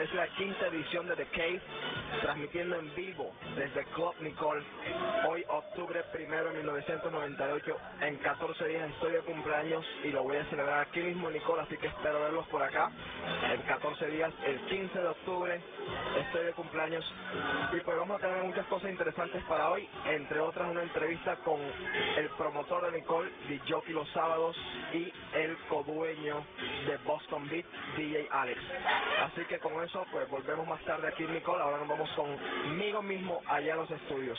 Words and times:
Es 0.00 0.14
la 0.14 0.26
quinta 0.28 0.66
edición 0.68 1.06
de 1.08 1.14
The 1.14 1.26
Cave, 1.26 1.60
transmitiendo 2.22 2.76
en 2.76 2.94
vivo 2.94 3.34
desde 3.54 3.84
Club 3.92 4.14
Nicole. 4.20 4.64
Hoy, 5.28 5.44
octubre 5.46 6.02
primero 6.10 6.48
de 6.48 6.56
1998, 6.56 7.76
en 8.00 8.16
14 8.16 8.64
días 8.66 8.90
estoy 8.92 9.12
de 9.12 9.20
cumpleaños 9.20 9.84
y 10.02 10.08
lo 10.08 10.22
voy 10.22 10.38
a 10.38 10.44
celebrar 10.46 10.80
aquí 10.80 11.00
mismo 11.00 11.28
Nicole, 11.30 11.62
así 11.62 11.76
que 11.76 11.88
espero 11.88 12.18
verlos 12.18 12.46
por 12.48 12.62
acá. 12.62 12.90
En 13.52 13.60
14 13.60 14.06
días, 14.06 14.32
el 14.46 14.58
15 14.60 14.98
de 15.00 15.06
octubre, 15.06 15.60
estoy 16.18 16.46
de 16.46 16.52
cumpleaños 16.52 17.04
y 17.70 17.80
pues 17.80 17.96
vamos 17.98 18.16
a 18.16 18.26
tener 18.26 18.42
muchas 18.42 18.66
cosas 18.68 18.90
interesantes 18.90 19.44
para 19.44 19.70
hoy, 19.70 19.86
entre 20.06 20.40
otras 20.40 20.70
una 20.70 20.82
entrevista 20.82 21.36
con 21.44 21.60
el 22.16 22.28
promotor 22.38 22.90
de 22.90 23.00
Nicole, 23.00 23.30
de 23.48 23.60
Jockey 23.68 23.92
los 23.92 24.08
sábados 24.10 24.56
y 24.94 25.12
el 25.34 25.58
codueño 25.68 26.42
de 26.86 26.96
Boston 27.04 27.46
Beat, 27.50 27.66
DJ 27.98 28.28
Alex. 28.30 28.60
Así 29.24 29.44
que 29.44 29.58
con 29.58 29.82
eso, 29.84 29.89
pues 30.12 30.28
volvemos 30.30 30.66
más 30.68 30.80
tarde 30.84 31.08
aquí 31.08 31.24
en 31.24 31.34
Nicole. 31.34 31.62
Ahora 31.62 31.78
nos 31.78 31.88
vamos 31.88 32.10
conmigo 32.10 33.02
mismo 33.02 33.42
allá 33.46 33.74
a 33.74 33.76
los 33.76 33.90
estudios. 33.90 34.38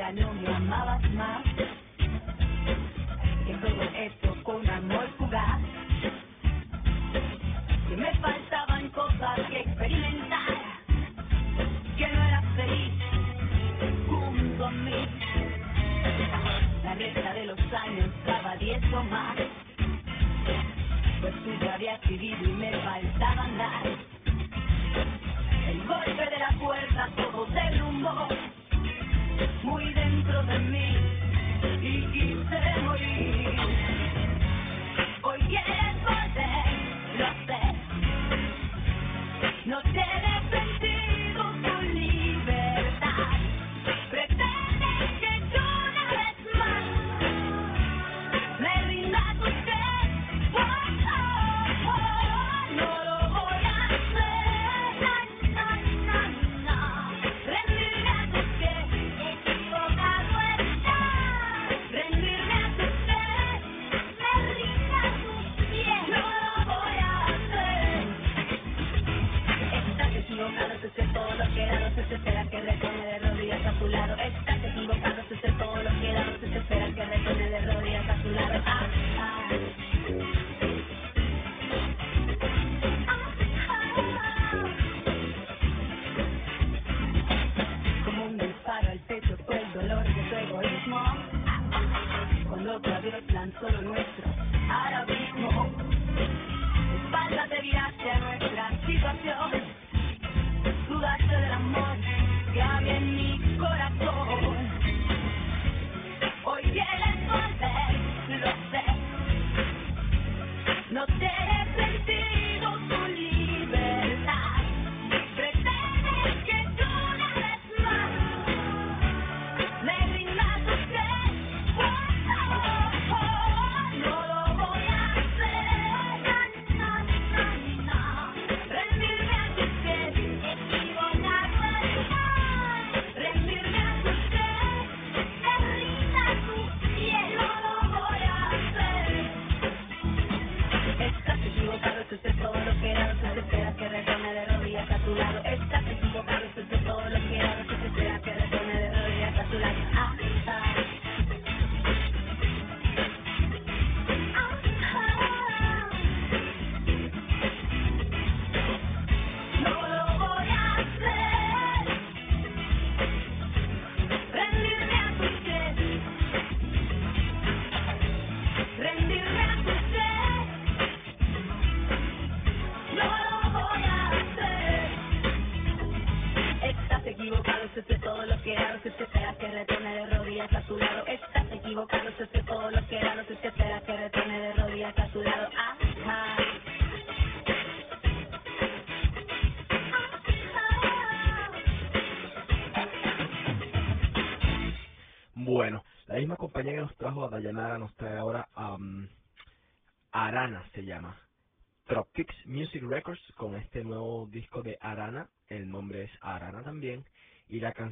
Ya 0.00 0.12
no 0.12 0.32
me 0.32 0.48
amabas 0.48 1.10
más, 1.12 1.44
que 3.46 3.54
todo 3.54 3.82
esto 3.94 4.42
con 4.44 4.70
amor 4.70 5.08
fugaz, 5.18 5.60
que 7.88 7.96
me 7.96 8.14
faltaban 8.16 8.88
cosas 8.90 9.40
que 9.50 9.60
experimentar, 9.60 10.58
que 11.98 12.08
no 12.08 12.22
eras 12.24 12.44
feliz 12.56 12.94
junto 14.08 14.66
a 14.66 14.70
mí. 14.72 15.08
La 16.84 16.94
resta 16.94 17.34
de 17.34 17.46
los 17.46 17.60
años 17.74 18.10
daba 18.26 18.56
diez 18.56 18.82
o 18.92 19.04
más, 19.04 19.36
pues 21.20 21.34
tú 21.44 21.54
ya 21.62 21.74
habías 21.74 22.00
vivido 22.08 22.44
y 22.44 22.52
me 22.54 22.70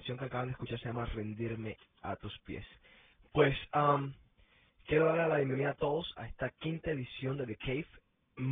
canción 0.09 0.19
que 0.19 0.27
acaban 0.27 0.49
de 0.49 0.53
escuchar 0.53 0.81
se 0.81 0.87
llama 0.87 1.07
Rendirme 1.07 1.79
a 2.03 2.17
tus 2.17 2.39
pies. 2.41 2.67
Pues 3.33 3.57
um, 3.75 4.15
quiero 4.87 5.07
darle 5.07 5.29
la 5.29 5.37
bienvenida 5.39 5.71
a 5.71 5.77
todos 5.77 6.13
a 6.17 6.27
esta 6.29 6.51
quinta 6.61 6.93
edición 6.93 7.37
de 7.39 7.47
The 7.47 7.57
Cave. 7.57 7.87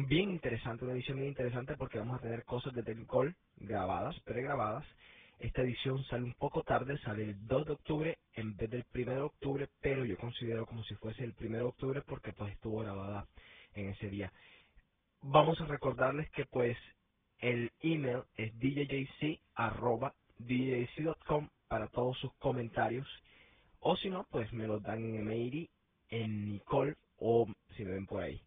Bien 0.09 0.31
interesante, 0.31 0.85
una 0.85 0.95
edición 0.95 1.19
bien 1.19 1.31
interesante 1.31 1.77
porque 1.77 1.99
vamos 1.99 2.19
a 2.19 2.23
tener 2.23 2.45
cosas 2.45 2.75
de 2.75 2.83
Technical 2.85 3.37
grabadas, 3.57 4.21
pregrabadas. 4.23 4.87
Esta 5.39 5.63
edición 5.63 6.05
sale 6.05 6.25
un 6.25 6.35
poco 6.35 6.63
tarde, 6.65 6.99
sale 6.99 7.25
el 7.25 7.47
2 7.47 7.67
de 7.67 7.73
octubre 7.73 8.19
en 8.35 8.57
vez 8.57 8.71
del 8.71 8.87
1 8.95 9.13
de 9.13 9.21
octubre, 9.23 9.69
pero 9.81 10.05
yo 10.05 10.17
considero 10.19 10.67
como 10.67 10.85
si 10.85 10.95
fuese 10.97 11.25
el 11.25 11.35
1 11.41 11.59
de 11.59 11.65
octubre 11.65 12.03
porque 12.07 12.33
pues 12.35 12.53
estuvo 12.55 12.81
grabada 12.81 13.27
en 13.75 13.91
ese 13.91 14.09
día. 14.11 14.33
Vamos 15.23 15.61
a 15.61 15.67
recordarles 15.67 16.31
que 16.33 16.47
pues 16.47 16.77
el 17.39 17.73
email 17.81 18.25
es 18.37 18.55
djjc 18.59 19.41
arroba 19.55 20.15
djc.com 20.39 21.49
para 21.69 21.89
todos 21.89 22.19
sus 22.19 22.33
comentarios. 22.37 23.07
O 23.81 23.97
si 23.97 24.11
no, 24.11 24.27
pues 24.31 24.53
me 24.53 24.67
los 24.67 24.83
dan 24.83 25.05
en 25.05 25.17
Emery, 25.17 25.71
en 26.11 26.53
Nicole 26.53 26.97
o 27.19 27.47
si 27.77 27.85
me 27.85 27.93
ven 27.93 28.07
por 28.07 28.23
ahí. 28.23 28.41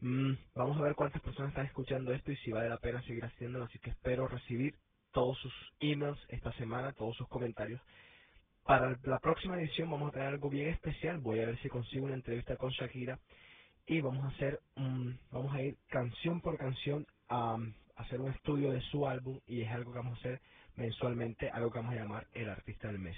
Mm, 0.00 0.34
vamos 0.54 0.78
a 0.78 0.82
ver 0.82 0.94
cuántas 0.94 1.22
personas 1.22 1.50
están 1.50 1.66
escuchando 1.66 2.12
esto 2.12 2.32
y 2.32 2.36
si 2.38 2.52
vale 2.52 2.68
la 2.68 2.78
pena 2.78 3.02
seguir 3.02 3.24
haciéndolo. 3.24 3.66
Así 3.66 3.78
que 3.78 3.90
espero 3.90 4.28
recibir 4.28 4.74
todos 5.12 5.38
sus 5.38 5.54
emails 5.80 6.18
esta 6.28 6.52
semana, 6.54 6.92
todos 6.92 7.16
sus 7.16 7.28
comentarios. 7.28 7.80
Para 8.64 8.98
la 9.04 9.18
próxima 9.20 9.58
edición 9.60 9.90
vamos 9.90 10.10
a 10.10 10.12
tener 10.12 10.28
algo 10.28 10.50
bien 10.50 10.68
especial. 10.70 11.18
Voy 11.18 11.40
a 11.40 11.46
ver 11.46 11.58
si 11.60 11.68
consigo 11.68 12.06
una 12.06 12.14
entrevista 12.14 12.56
con 12.56 12.70
Shakira 12.70 13.18
y 13.86 14.00
vamos 14.00 14.24
a 14.24 14.28
hacer 14.28 14.60
un, 14.76 15.18
vamos 15.30 15.54
a 15.54 15.62
ir 15.62 15.76
canción 15.88 16.40
por 16.40 16.58
canción 16.58 17.06
a, 17.28 17.58
hacer 17.96 18.20
un 18.20 18.32
estudio 18.32 18.72
de 18.72 18.80
su 18.82 19.06
álbum 19.06 19.40
y 19.46 19.62
es 19.62 19.70
algo 19.70 19.92
que 19.92 19.98
vamos 19.98 20.18
a 20.18 20.20
hacer 20.20 20.40
mensualmente, 20.76 21.50
algo 21.50 21.70
que 21.70 21.78
vamos 21.78 21.94
a 21.94 21.98
llamar 21.98 22.26
el 22.32 22.50
artista 22.50 22.88
del 22.88 22.98
mes. 22.98 23.16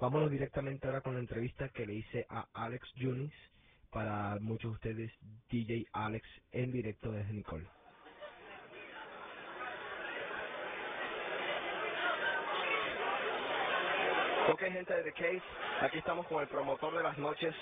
Vámonos 0.00 0.30
directamente 0.30 0.86
ahora 0.86 1.02
con 1.02 1.14
la 1.14 1.20
entrevista 1.20 1.68
que 1.70 1.86
le 1.86 1.94
hice 1.94 2.26
a 2.28 2.46
Alex 2.54 2.88
Junis 2.98 3.32
para 3.90 4.38
muchos 4.40 4.72
de 4.72 4.76
ustedes 4.76 5.12
DJ 5.50 5.86
Alex 5.92 6.26
en 6.52 6.72
directo 6.72 7.12
desde 7.12 7.32
Nicole. 7.32 7.66
Ok 14.48 14.60
gente 14.60 14.94
de 14.94 15.02
The 15.04 15.12
Case, 15.12 15.42
aquí 15.82 15.98
estamos 15.98 16.26
con 16.26 16.42
el 16.42 16.48
promotor 16.48 16.96
de 16.96 17.02
las 17.02 17.16
noches 17.18 17.54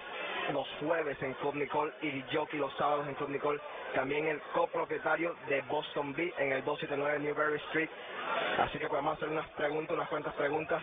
los 0.52 0.66
jueves 0.80 1.20
en 1.22 1.34
Club 1.34 1.54
Nicole 1.56 1.92
y 2.02 2.24
Jockey 2.32 2.58
los 2.58 2.72
sábados 2.76 3.06
en 3.06 3.14
Club 3.14 3.30
Nicole. 3.30 3.60
También 3.94 4.26
el 4.26 4.40
copropietario 4.54 5.34
de 5.48 5.60
Boston 5.62 6.14
Beat 6.14 6.32
en 6.38 6.52
el 6.52 6.64
279 6.64 7.18
Newberry 7.20 7.58
Street. 7.68 7.90
Así 8.58 8.78
que 8.78 8.88
podemos 8.88 9.16
hacer 9.16 9.28
unas 9.28 9.48
preguntas, 9.50 9.94
unas 9.96 10.08
cuantas 10.08 10.34
preguntas. 10.34 10.82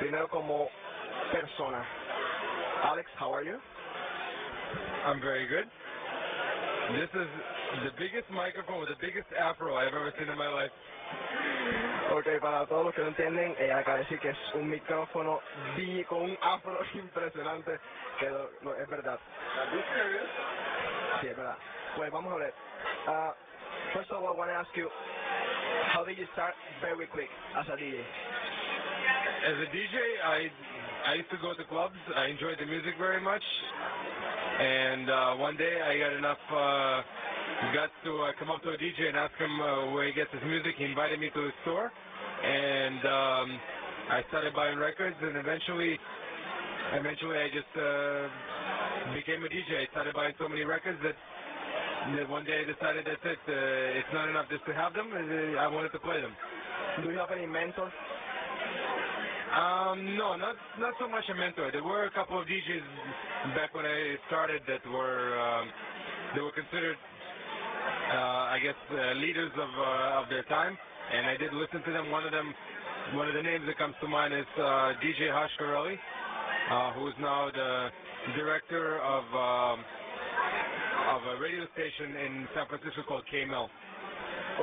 Primero 0.00 0.28
como 0.28 0.68
persona. 1.32 1.86
Alex, 2.84 3.10
how 3.20 3.34
are 3.34 3.44
you? 3.44 3.60
I'm 5.06 5.20
very 5.20 5.46
good. 5.48 5.68
This 6.92 7.10
is 7.14 7.28
the 7.84 7.92
biggest 7.98 8.30
microphone 8.30 8.80
with 8.80 8.88
the 8.90 8.96
biggest 9.00 9.26
afro 9.32 9.76
I've 9.76 9.94
ever 9.94 10.12
seen 10.18 10.28
in 10.30 10.38
my 10.38 10.48
life. 10.48 10.72
Ok, 12.12 12.26
para 12.40 12.66
todos 12.66 12.86
los 12.86 12.94
que 12.94 13.02
no 13.02 13.08
entienden, 13.08 13.56
eh, 13.58 13.72
acaba 13.72 13.98
de 13.98 14.04
decir 14.04 14.20
que 14.20 14.30
es 14.30 14.38
un 14.54 14.68
micrófono 14.68 15.40
con 16.08 16.22
un 16.22 16.38
afro 16.42 16.78
impresionante, 16.94 17.78
que 18.20 18.30
lo- 18.30 18.50
lo- 18.62 18.76
es 18.76 18.88
verdad. 18.88 19.18
Sí, 21.20 21.28
es 21.28 21.36
verdad. 21.36 21.56
Pues 21.96 22.10
vamos 22.12 22.32
a 22.32 22.36
ver. 22.36 22.54
Uh, 23.08 23.32
first 23.94 24.10
of 24.12 24.22
all, 24.22 24.34
I 24.34 24.38
want 24.38 24.50
to 24.50 24.56
ask 24.56 24.70
you, 24.76 24.88
how 25.92 26.04
did 26.04 26.18
you 26.18 26.26
start 26.32 26.54
very 26.80 27.06
quick 27.06 27.28
as 27.56 27.66
a 27.68 27.76
DJ? 27.76 27.98
As 29.46 29.56
a 29.62 29.68
DJ, 29.70 29.96
I 30.24 30.38
I 31.06 31.14
used 31.14 31.30
to 31.30 31.38
go 31.38 31.54
to 31.54 31.64
clubs. 31.70 31.94
I 32.16 32.26
enjoyed 32.26 32.58
the 32.58 32.66
music 32.66 32.98
very 32.98 33.20
much, 33.20 33.42
and 33.42 35.06
uh, 35.10 35.32
one 35.38 35.56
day 35.56 35.78
I 35.78 35.98
got 36.02 36.12
enough 36.18 36.42
uh, 36.50 36.98
guts 37.74 37.94
to 38.04 38.12
uh, 38.26 38.32
come 38.38 38.50
up 38.50 38.62
to 38.66 38.74
a 38.74 38.78
DJ 38.78 39.06
and 39.08 39.16
ask 39.16 39.34
him 39.38 39.54
uh, 39.60 39.92
where 39.94 40.06
he 40.06 40.12
gets 40.12 40.32
his 40.34 40.42
music. 40.42 40.74
He 40.78 40.84
invited 40.84 41.20
me 41.20 41.30
to 41.30 41.42
his 41.46 41.54
store, 41.62 41.92
and 41.94 43.00
um, 43.06 43.46
I 44.10 44.20
started 44.28 44.54
buying 44.54 44.78
records, 44.78 45.16
and 45.22 45.36
eventually, 45.36 45.94
eventually 46.98 47.38
I 47.38 47.48
just 47.54 47.72
uh, 47.78 49.14
became 49.14 49.46
a 49.46 49.50
DJ. 49.50 49.86
I 49.86 49.90
started 49.94 50.14
buying 50.14 50.34
so 50.38 50.48
many 50.48 50.64
records 50.64 50.98
that. 51.06 51.14
One 52.30 52.44
day 52.44 52.62
I 52.62 52.66
decided 52.70 53.02
that's 53.06 53.24
it. 53.24 53.38
Uh, 53.50 53.98
it's 53.98 54.12
not 54.14 54.28
enough 54.28 54.46
just 54.50 54.64
to 54.66 54.74
have 54.74 54.94
them. 54.94 55.10
uh, 55.10 55.58
I 55.58 55.66
wanted 55.66 55.90
to 55.90 55.98
play 55.98 56.20
them. 56.20 56.32
Do 57.02 57.10
you 57.10 57.18
have 57.18 57.30
any 57.34 57.46
mentors? 57.46 57.92
Um, 59.56 60.14
no, 60.18 60.36
not 60.36 60.54
not 60.78 60.94
so 61.00 61.08
much 61.08 61.24
a 61.30 61.34
mentor. 61.34 61.70
There 61.72 61.82
were 61.82 62.04
a 62.04 62.10
couple 62.12 62.38
of 62.40 62.46
DJs 62.46 63.54
back 63.56 63.74
when 63.74 63.86
I 63.86 64.16
started 64.28 64.62
that 64.68 64.84
were 64.90 65.38
um, 65.38 65.66
they 66.34 66.42
were 66.42 66.52
considered, 66.52 66.96
uh, 68.12 68.54
I 68.54 68.58
guess, 68.62 68.76
uh, 68.92 69.14
leaders 69.18 69.50
of 69.56 69.70
uh, 69.78 70.20
of 70.22 70.28
their 70.28 70.42
time, 70.44 70.76
and 71.14 71.26
I 71.26 71.36
did 71.38 71.54
listen 71.54 71.82
to 71.82 71.90
them. 71.92 72.10
One 72.10 72.26
of 72.26 72.32
them, 72.32 72.52
one 73.14 73.28
of 73.28 73.34
the 73.34 73.42
names 73.42 73.64
that 73.66 73.78
comes 73.78 73.94
to 74.02 74.08
mind 74.08 74.34
is 74.34 74.46
uh, 74.58 74.94
DJ 75.02 75.30
Hashkarelli, 75.32 75.96
uh, 76.70 76.92
who 76.94 77.08
is 77.08 77.14
now 77.20 77.50
the 77.50 77.88
director 78.36 79.00
of 79.00 79.24
um, 79.32 79.84
of 81.06 81.22
a 81.22 81.40
radio 81.40 81.62
station 81.70 82.18
in 82.18 82.48
San 82.50 82.66
Francisco 82.66 83.02
called 83.06 83.22
KML. 83.30 83.70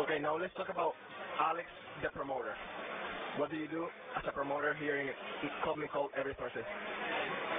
Okay, 0.03 0.19
now 0.19 0.35
let's 0.35 0.53
talk 0.55 0.67
about 0.67 0.91
Alex, 1.39 1.67
the 2.03 2.09
promoter. 2.09 2.51
What 3.37 3.49
do 3.49 3.57
you 3.57 3.67
do 3.67 3.87
as 4.17 4.23
a 4.27 4.31
promoter 4.31 4.75
here 4.75 4.99
in 4.99 5.07
Club 5.63 5.77
Nicole 5.79 6.09
every 6.19 6.35
Thursday? 6.35 6.61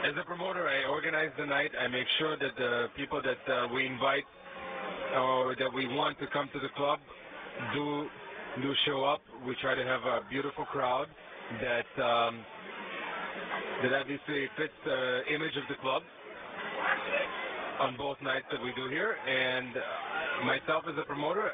As 0.05 0.13
a 0.21 0.25
promoter, 0.25 0.69
I 0.69 0.85
organize 0.89 1.33
the 1.39 1.47
night. 1.47 1.73
I 1.81 1.89
make 1.89 2.07
sure 2.19 2.37
that 2.37 2.53
the 2.59 2.87
people 2.97 3.23
that 3.25 3.43
uh, 3.49 3.69
we 3.73 3.87
invite 3.87 4.29
or 5.17 5.57
that 5.59 5.73
we 5.73 5.89
want 5.89 6.19
to 6.21 6.27
come 6.33 6.51
to 6.53 6.61
the 6.61 6.69
club 6.77 7.01
do 7.75 8.07
do 8.63 8.73
show 8.87 9.03
up. 9.05 9.21
We 9.47 9.57
try 9.63 9.75
to 9.75 9.85
have 9.85 10.03
a 10.05 10.21
beautiful 10.29 10.65
crowd 10.67 11.07
that 11.61 11.91
um, 12.03 12.45
that 13.83 13.93
obviously 13.99 14.47
fits 14.57 14.77
the 14.85 15.23
image 15.35 15.57
of 15.57 15.65
the 15.69 15.81
club 15.81 16.03
on 17.81 17.97
both 17.97 18.17
nights 18.23 18.47
that 18.53 18.63
we 18.63 18.73
do 18.77 18.89
here. 18.89 19.17
And 19.17 19.77
uh, 19.77 20.47
myself 20.47 20.85
as 20.89 20.95
a 21.01 21.07
promoter, 21.07 21.51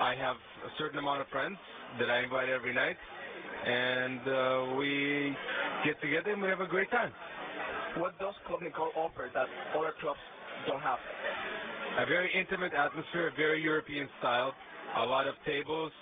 I 0.00 0.14
have 0.14 0.36
a 0.36 0.70
certain 0.78 0.98
amount 0.98 1.20
of 1.20 1.28
friends 1.28 1.56
that 1.98 2.10
I 2.10 2.22
invite 2.22 2.48
every 2.48 2.74
night, 2.74 2.96
and 3.66 4.20
uh, 4.26 4.76
we 4.76 5.36
get 5.84 6.00
together 6.00 6.32
and 6.32 6.42
we 6.42 6.48
have 6.48 6.60
a 6.60 6.66
great 6.66 6.90
time. 6.90 7.12
What 7.98 8.18
does 8.18 8.34
Club 8.46 8.60
Nicole 8.62 8.90
offer 8.96 9.30
that 9.32 9.46
other 9.78 9.94
clubs 10.00 10.18
don't 10.66 10.82
have? 10.82 10.98
A 12.02 12.06
very 12.06 12.28
intimate 12.34 12.72
atmosphere, 12.74 13.30
very 13.36 13.62
European 13.62 14.08
style, 14.18 14.52
a 14.98 15.06
lot 15.06 15.28
of 15.28 15.34
tables 15.46 15.92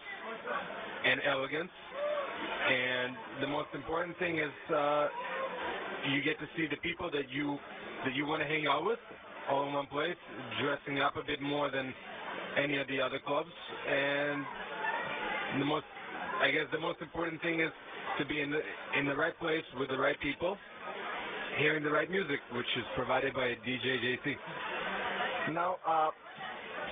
and 1.05 1.21
elegance. 1.29 1.71
And 2.71 3.43
the 3.43 3.47
most 3.47 3.69
important 3.75 4.19
thing 4.19 4.39
is 4.39 4.55
uh, 4.75 5.09
you 6.11 6.23
get 6.23 6.39
to 6.39 6.47
see 6.57 6.67
the 6.71 6.81
people 6.81 7.11
that 7.11 7.29
you 7.31 7.59
that 8.05 8.15
you 8.15 8.27
want 8.27 8.43
to 8.43 8.49
hang 8.49 8.67
out 8.67 8.85
with 8.85 8.99
all 9.51 9.67
in 9.67 9.73
one 9.73 9.87
place, 9.87 10.17
dressing 10.63 11.01
up 11.01 11.17
a 11.17 11.25
bit 11.25 11.41
more 11.41 11.71
than 11.71 11.93
any 12.63 12.79
of 12.79 12.87
the 12.89 13.01
other 13.01 13.19
clubs. 13.25 13.51
And 13.89 14.45
the 15.61 15.65
most, 15.65 15.87
I 16.43 16.51
guess, 16.51 16.67
the 16.73 16.81
most 16.81 17.01
important 17.01 17.41
thing 17.43 17.61
is 17.61 17.73
to 18.19 18.27
be 18.27 18.41
in 18.41 18.51
the 18.51 18.61
in 18.99 19.07
the 19.07 19.17
right 19.17 19.37
place 19.39 19.65
with 19.79 19.89
the 19.89 19.99
right 19.99 20.19
people, 20.21 20.57
hearing 21.59 21.83
the 21.83 21.91
right 21.91 22.11
music, 22.11 22.41
which 22.53 22.69
is 22.77 22.85
provided 22.97 23.35
by 23.35 23.57
DJ 23.67 23.99
JC. 24.01 24.37
Now, 25.53 25.77
uh, 25.87 26.11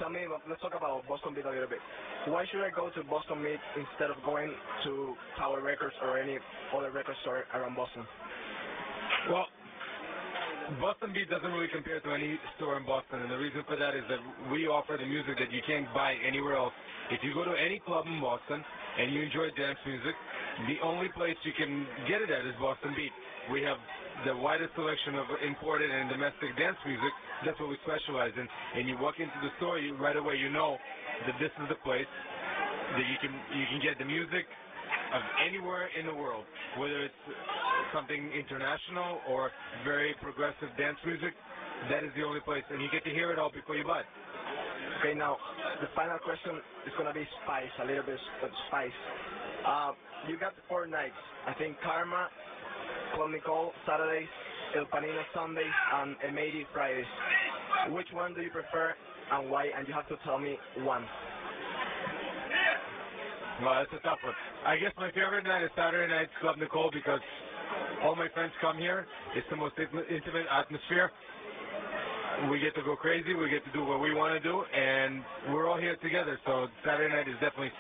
tell 0.01 0.11
me, 0.11 0.21
let's 0.49 0.61
talk 0.61 0.75
about 0.75 1.07
Boston 1.07 1.35
Beat 1.35 1.45
a 1.45 1.51
little 1.51 1.69
bit. 1.69 1.79
Why 2.27 2.45
should 2.51 2.61
I 2.61 2.71
go 2.75 2.91
to 2.91 3.01
Boston 3.05 3.43
Beat 3.43 3.61
instead 3.77 4.11
of 4.11 4.17
going 4.25 4.51
to 4.85 5.15
Tower 5.39 5.63
Records 5.63 5.95
or 6.03 6.19
any 6.19 6.39
other 6.77 6.91
record 6.91 7.17
store 7.23 7.45
around 7.55 7.77
Boston? 7.77 8.05
Well, 9.31 9.47
Boston 10.79 11.11
Beat 11.11 11.27
doesn't 11.27 11.51
really 11.51 11.73
compare 11.75 11.99
to 11.99 12.11
any 12.15 12.39
store 12.55 12.79
in 12.79 12.87
Boston, 12.87 13.27
and 13.27 13.31
the 13.33 13.41
reason 13.41 13.67
for 13.67 13.75
that 13.75 13.99
is 13.99 14.07
that 14.07 14.23
we 14.55 14.71
offer 14.71 14.95
the 14.95 15.09
music 15.09 15.35
that 15.43 15.51
you 15.51 15.59
can't 15.67 15.91
buy 15.91 16.15
anywhere 16.23 16.55
else. 16.55 16.77
If 17.11 17.27
you 17.27 17.35
go 17.35 17.43
to 17.43 17.57
any 17.59 17.83
club 17.83 18.07
in 18.07 18.23
Boston 18.23 18.63
and 18.63 19.11
you 19.11 19.27
enjoy 19.27 19.51
dance 19.59 19.83
music, 19.83 20.15
the 20.71 20.79
only 20.87 21.11
place 21.11 21.35
you 21.43 21.51
can 21.59 21.89
get 22.07 22.23
it 22.23 22.31
at 22.31 22.47
is 22.47 22.55
Boston 22.63 22.95
Beat. 22.95 23.11
We 23.51 23.67
have 23.67 23.83
the 24.23 24.39
widest 24.39 24.71
selection 24.79 25.19
of 25.19 25.27
imported 25.43 25.91
and 25.91 26.07
domestic 26.07 26.55
dance 26.55 26.79
music. 26.87 27.13
That's 27.43 27.59
what 27.59 27.75
we 27.75 27.79
specialize 27.83 28.37
in. 28.39 28.47
And 28.47 28.87
you 28.87 28.95
walk 29.03 29.19
into 29.19 29.35
the 29.43 29.51
store, 29.59 29.83
you 29.83 29.99
right 29.99 30.15
away 30.15 30.39
you 30.39 30.55
know 30.55 30.79
that 31.27 31.35
this 31.43 31.51
is 31.51 31.67
the 31.67 31.81
place 31.83 32.07
that 32.95 33.07
you 33.11 33.19
can 33.19 33.35
you 33.59 33.67
can 33.75 33.81
get 33.83 33.99
the 33.99 34.07
music 34.07 34.47
of 35.13 35.23
anywhere 35.47 35.89
in 35.99 36.07
the 36.07 36.15
world, 36.15 36.45
whether 36.79 37.05
it's 37.05 37.25
something 37.93 38.31
international 38.33 39.19
or 39.29 39.51
very 39.85 40.15
progressive 40.23 40.71
dance 40.79 40.99
music. 41.05 41.35
That 41.89 42.05
is 42.05 42.11
the 42.15 42.23
only 42.23 42.41
place, 42.41 42.65
and 42.71 42.83
you 42.83 42.89
get 42.93 43.05
to 43.05 43.11
hear 43.11 43.33
it 43.33 43.39
all 43.39 43.51
before 43.51 43.75
you 43.75 43.85
buy 43.85 44.01
it. 44.01 44.11
Okay, 45.01 45.15
now, 45.17 45.39
the 45.81 45.89
final 45.97 46.19
question 46.19 46.61
is 46.85 46.93
going 46.99 47.09
to 47.09 47.17
be 47.17 47.25
spice, 47.43 47.73
a 47.83 47.87
little 47.87 48.05
bit 48.05 48.21
of 48.43 48.51
spice. 48.69 48.99
Uh, 49.65 49.93
you 50.29 50.39
got 50.39 50.53
four 50.69 50.87
nights. 50.87 51.17
I 51.49 51.55
think 51.55 51.81
Karma, 51.81 52.29
Club 53.15 53.31
Nicole, 53.31 53.73
Saturdays, 53.87 54.29
El 54.77 54.85
Panino 54.93 55.25
Sundays, 55.35 55.73
and 55.95 56.17
Emady 56.21 56.69
Fridays. 56.73 57.09
Which 57.89 58.09
one 58.13 58.35
do 58.35 58.43
you 58.43 58.51
prefer 58.51 58.93
and 59.33 59.51
why? 59.51 59.71
And 59.77 59.89
you 59.89 59.95
have 59.95 60.09
to 60.09 60.17
tell 60.25 60.39
me 60.39 60.59
one. 60.85 61.05
Well, 63.61 63.77
that's 63.77 63.93
a 63.93 64.01
tough 64.01 64.25
one. 64.25 64.33
I 64.65 64.77
guess 64.81 64.93
my 64.97 65.13
favorite 65.13 65.45
night 65.45 65.63
is 65.65 65.71
Saturday 65.77 66.09
night's 66.09 66.33
Club 66.41 66.57
Nicole 66.57 66.91
because 66.93 67.21
all 68.03 68.17
my 68.17 68.29
friends 68.33 68.53
come 68.61 68.79
here. 68.79 69.05
It's 69.37 69.47
the 69.51 69.57
most 69.57 69.77
intimate 69.77 70.09
intimate 70.09 70.49
atmosphere. 70.49 71.13
We 72.49 72.59
get 72.59 72.75
to 72.77 72.83
go 72.83 72.97
crazy. 72.97 73.35
We 73.37 73.51
get 73.51 73.61
to 73.69 73.73
do 73.77 73.85
what 73.85 74.01
we 74.01 74.15
want 74.15 74.33
to 74.33 74.41
do, 74.41 74.65
and 74.65 75.21
we're 75.53 75.69
all 75.69 75.77
here 75.77 75.97
together. 76.01 76.41
So 76.47 76.69
Saturday 76.87 77.13
night 77.13 77.29
is 77.29 77.37
definitely 77.37 77.73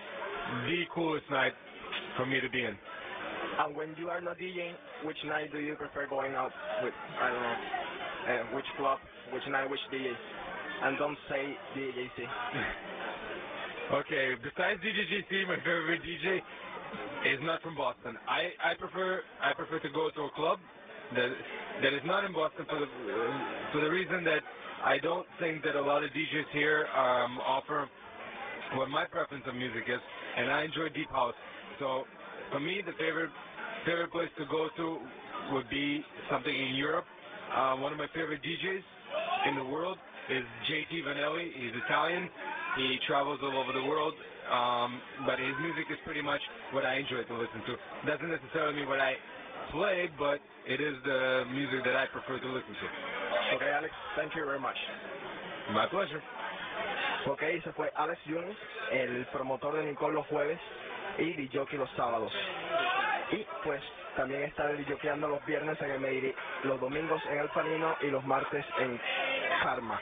the 0.69 0.85
coolest 0.93 1.25
night 1.31 1.57
for 2.17 2.27
me 2.27 2.41
to 2.41 2.51
be 2.51 2.61
in. 2.61 2.77
And 3.65 3.75
when 3.75 3.97
you 3.97 4.11
are 4.11 4.21
not 4.21 4.37
DJing, 4.37 4.77
which 5.05 5.17
night 5.25 5.51
do 5.51 5.61
you 5.61 5.77
prefer 5.77 6.07
going 6.09 6.35
out 6.35 6.53
with? 6.85 6.93
I 6.93 7.29
don't 7.33 7.41
know. 7.41 7.57
Uh, 8.29 8.57
which 8.57 8.69
club, 8.77 8.99
which 9.33 9.49
night, 9.49 9.71
which 9.71 9.81
DJ? 9.89 10.13
And 10.83 10.99
don't 10.99 11.17
say 11.29 11.57
DJC. 11.73 12.21
Okay, 13.91 14.39
besides 14.39 14.79
DJGC, 14.87 15.49
my 15.51 15.57
favorite 15.67 15.99
DJ 16.07 16.39
is 17.27 17.41
not 17.43 17.61
from 17.61 17.75
Boston. 17.75 18.15
I, 18.23 18.55
I 18.63 18.75
prefer 18.79 19.23
I 19.43 19.53
prefer 19.53 19.81
to 19.81 19.91
go 19.91 20.11
to 20.15 20.21
a 20.23 20.31
club 20.39 20.61
that 21.15 21.31
that 21.83 21.93
is 21.93 22.01
not 22.07 22.25
in 22.25 22.33
Boston 22.33 22.67
for 22.71 22.79
the 22.79 22.87
for 23.73 23.81
the 23.83 23.91
reason 23.91 24.23
that 24.23 24.47
I 24.85 24.99
don't 24.99 25.27
think 25.41 25.65
that 25.65 25.75
a 25.75 25.83
lot 25.83 26.05
of 26.05 26.11
DJs 26.11 26.55
here 26.55 26.87
um, 26.95 27.43
offer 27.43 27.91
what 28.79 28.89
my 28.91 29.07
preference 29.07 29.43
of 29.49 29.57
music 29.57 29.83
is, 29.91 30.01
and 30.39 30.53
I 30.53 30.63
enjoy 30.63 30.89
deep 30.95 31.11
house. 31.11 31.35
So 31.81 32.05
for 32.53 32.61
me, 32.61 32.83
the 32.87 32.93
favorite 32.95 33.31
favorite 33.85 34.13
place 34.13 34.31
to 34.39 34.47
go 34.47 34.69
to 34.77 34.99
would 35.51 35.69
be 35.69 36.05
something 36.31 36.55
in 36.55 36.77
Europe. 36.77 37.07
Uh, 37.51 37.75
one 37.75 37.91
of 37.91 37.99
my 37.99 38.07
favorite 38.15 38.41
DJs 38.41 39.51
in 39.51 39.57
the 39.57 39.65
world 39.65 39.99
is 40.31 40.45
JT 40.71 41.03
Vanelli. 41.03 41.51
He's 41.59 41.75
Italian. 41.87 42.31
He 42.77 42.99
travels 43.07 43.41
all 43.43 43.57
over 43.59 43.73
the 43.73 43.83
world, 43.83 44.15
um, 44.51 45.01
but 45.27 45.39
his 45.39 45.55
music 45.61 45.91
is 45.91 45.99
pretty 46.05 46.23
much 46.23 46.41
what 46.73 46.87
I 46.87 46.99
enjoy 47.03 47.25
to 47.25 47.35
listen 47.35 47.61
to. 47.67 47.75
Doesn't 48.07 48.31
necessarily 48.31 48.77
mean 48.77 48.89
what 48.89 49.01
I 49.01 49.15
play, 49.73 50.09
but 50.19 50.39
it 50.67 50.81
is 50.81 50.95
the 51.05 51.45
music 51.51 51.83
that 51.85 51.97
I 51.97 52.07
prefer 52.07 52.39
to 52.39 52.49
listen 52.49 52.75
to. 52.75 52.87
Okay, 53.57 53.71
Alex, 53.71 53.93
thank 54.17 54.35
you 54.35 54.45
very 54.45 54.61
much. 54.61 54.77
My 55.75 55.87
pleasure. 55.87 56.23
Ok, 57.27 57.43
ese 57.43 57.73
fue 57.75 57.91
Alex 57.97 58.19
Yunes, 58.25 58.57
el 58.93 59.27
promotor 59.27 59.77
de 59.77 59.85
Nicole 59.85 60.15
los 60.15 60.27
jueves 60.27 60.59
y 61.19 61.33
DJ 61.35 61.77
los 61.77 61.91
sábados. 61.97 62.33
Y 63.31 63.47
pues 63.63 63.83
también 64.17 64.43
está 64.43 64.69
DJeando 64.69 65.29
los 65.29 65.45
viernes 65.45 65.81
en 65.83 65.91
el 65.91 66.01
Meiri, 66.01 66.35
los 66.65 66.81
domingos 66.81 67.23
en 67.31 67.39
el 67.39 67.49
Panino 67.51 67.97
y 68.01 68.07
los 68.07 68.25
martes 68.25 68.65
en 68.79 69.01
Karma. 69.63 70.01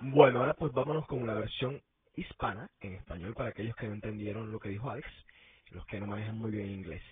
Bueno, 0.00 0.38
ahora 0.38 0.54
pues 0.54 0.72
vámonos 0.72 1.06
con 1.08 1.20
una 1.20 1.34
versión 1.34 1.82
hispana 2.14 2.70
en 2.80 2.94
español 2.94 3.34
para 3.34 3.48
aquellos 3.48 3.74
que 3.74 3.88
no 3.88 3.94
entendieron 3.94 4.52
lo 4.52 4.60
que 4.60 4.68
dijo 4.68 4.88
Alex, 4.88 5.08
los 5.72 5.84
que 5.86 5.98
no 5.98 6.06
manejan 6.06 6.38
muy 6.38 6.52
bien 6.52 6.70
inglés. 6.70 7.02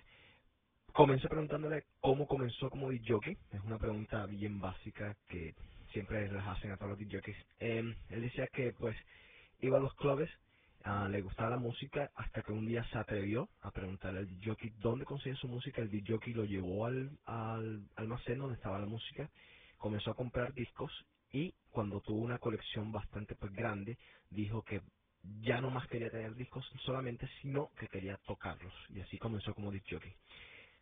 Comencé 0.93 1.27
preguntándole 1.27 1.83
cómo 1.99 2.27
comenzó 2.27 2.69
como 2.69 2.89
DJ. 2.89 3.37
Es 3.51 3.61
una 3.65 3.77
pregunta 3.77 4.25
bien 4.27 4.61
básica 4.61 5.17
que 5.27 5.53
siempre 5.91 6.31
les 6.31 6.41
hacen 6.45 6.71
a 6.71 6.77
todos 6.77 6.91
los 6.91 6.99
DJs. 6.99 7.35
Eh, 7.59 7.93
él 8.09 8.21
decía 8.21 8.47
que 8.47 8.71
pues 8.71 8.95
iba 9.59 9.77
a 9.77 9.81
los 9.81 9.93
clubes, 9.95 10.29
ah, 10.85 11.09
le 11.09 11.21
gustaba 11.21 11.49
la 11.49 11.57
música, 11.57 12.09
hasta 12.15 12.41
que 12.41 12.53
un 12.53 12.67
día 12.67 12.85
se 12.85 12.97
atrevió 12.97 13.49
a 13.63 13.71
preguntarle 13.71 14.19
al 14.19 14.27
DJ 14.29 14.71
dónde 14.79 15.03
conseguía 15.03 15.37
su 15.37 15.49
música. 15.49 15.81
El 15.81 15.91
DJ 15.91 16.19
lo 16.33 16.45
llevó 16.45 16.85
al, 16.85 17.11
al 17.25 17.81
almacén 17.97 18.39
donde 18.39 18.55
estaba 18.55 18.79
la 18.79 18.85
música, 18.85 19.29
comenzó 19.77 20.11
a 20.11 20.15
comprar 20.15 20.53
discos 20.53 21.05
y 21.31 21.53
cuando 21.71 22.01
tuvo 22.01 22.19
una 22.19 22.39
colección 22.39 22.91
bastante 22.91 23.35
pues 23.35 23.53
grande, 23.53 23.97
dijo 24.29 24.63
que 24.63 24.81
ya 25.41 25.61
no 25.61 25.71
más 25.71 25.87
quería 25.89 26.09
tener 26.09 26.35
discos 26.35 26.65
solamente, 26.85 27.27
sino 27.41 27.71
que 27.79 27.87
quería 27.87 28.17
tocarlos. 28.25 28.73
Y 28.89 29.01
así 29.01 29.17
comenzó 29.17 29.53
como 29.53 29.71
DJ. 29.71 29.99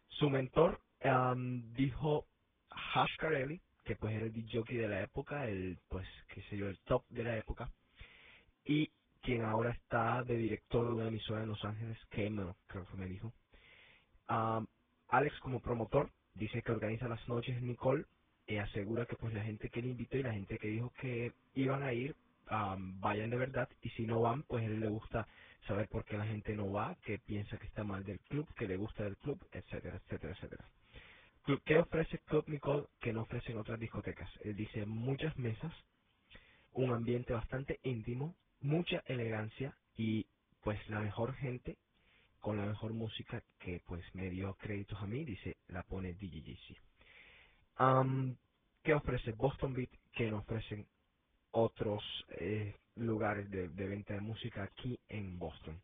Su 0.09 0.29
mentor 0.29 0.81
am, 1.03 1.73
dijo 1.73 2.27
Hash 2.69 3.15
Carelli, 3.17 3.61
que 3.83 3.95
pues 3.95 4.15
era 4.15 4.25
el 4.25 4.33
DJ 4.33 4.63
de 4.77 4.87
la 4.87 5.03
época, 5.03 5.47
el 5.47 5.79
pues 5.89 6.07
qué 6.33 6.41
sé 6.43 6.57
yo, 6.57 6.67
el 6.67 6.79
top 6.83 7.05
de 7.09 7.23
la 7.23 7.37
época, 7.37 7.71
y 8.65 8.91
quien 9.21 9.43
ahora 9.43 9.71
está 9.71 10.23
de 10.23 10.37
director 10.37 10.87
de 10.87 10.93
una 10.93 11.07
emisora 11.07 11.43
en 11.43 11.49
Los 11.49 11.63
Ángeles, 11.65 11.97
Cameron, 12.09 12.55
creo 12.67 12.85
que 12.87 12.97
me 12.97 13.07
dijo. 13.07 13.33
Am, 14.27 14.67
Alex 15.09 15.39
como 15.41 15.61
promotor 15.61 16.11
dice 16.35 16.61
que 16.63 16.71
organiza 16.71 17.07
las 17.07 17.27
noches 17.29 17.61
Nicole 17.61 18.05
y 18.47 18.57
asegura 18.57 19.05
que 19.05 19.15
pues 19.17 19.33
la 19.33 19.43
gente 19.43 19.69
que 19.69 19.81
le 19.81 19.89
invitó 19.89 20.17
y 20.17 20.23
la 20.23 20.33
gente 20.33 20.57
que 20.57 20.67
dijo 20.69 20.91
que 21.01 21.33
iban 21.55 21.83
a 21.83 21.93
ir 21.93 22.15
vayan 22.99 23.29
de 23.31 23.37
verdad 23.37 23.69
y 23.81 23.89
si 23.91 24.05
no 24.05 24.21
van 24.21 24.43
pues 24.43 24.63
a 24.63 24.67
él 24.67 24.79
le 24.79 24.89
gusta 24.89 25.27
saber 25.67 25.87
por 25.89 26.05
qué 26.05 26.17
la 26.17 26.27
gente 26.27 26.55
no 26.55 26.71
va, 26.71 26.95
que 27.05 27.19
piensa 27.19 27.57
que 27.57 27.67
está 27.67 27.83
mal 27.83 28.03
del 28.03 28.19
club, 28.21 28.47
que 28.55 28.67
le 28.67 28.77
gusta 28.77 29.03
del 29.03 29.17
club, 29.17 29.39
etcétera, 29.51 29.97
etcétera, 29.97 30.33
etcétera. 30.33 30.69
¿Qué 31.65 31.77
ofrece 31.79 32.19
Club 32.19 32.45
Nicole 32.47 32.87
que 33.01 33.13
no 33.13 33.23
ofrecen 33.23 33.57
otras 33.57 33.79
discotecas? 33.79 34.29
Él 34.43 34.55
dice 34.55 34.85
muchas 34.85 35.37
mesas, 35.37 35.73
un 36.73 36.91
ambiente 36.93 37.33
bastante 37.33 37.79
íntimo, 37.83 38.35
mucha 38.61 39.03
elegancia 39.07 39.75
y 39.97 40.27
pues 40.63 40.79
la 40.89 40.99
mejor 41.01 41.35
gente 41.35 41.77
con 42.41 42.57
la 42.57 42.65
mejor 42.65 42.93
música 42.93 43.43
que 43.59 43.81
pues 43.87 44.03
me 44.15 44.29
dio 44.29 44.55
créditos 44.55 44.99
a 45.01 45.07
mí, 45.07 45.25
dice, 45.25 45.57
la 45.69 45.83
pone 45.83 46.13
DJGC. 46.13 46.77
Am, 47.77 48.37
¿Qué 48.83 48.93
ofrece 48.93 49.33
Boston 49.33 49.73
Beat 49.75 49.91
que 50.13 50.31
no 50.31 50.39
ofrecen 50.39 50.87
otros 51.51 52.03
eh, 52.39 52.75
lugares 52.95 53.49
de, 53.51 53.69
de 53.69 53.87
venta 53.87 54.13
de 54.15 54.21
música 54.21 54.63
aquí 54.63 54.99
en 55.09 55.39
Boston? 55.39 55.81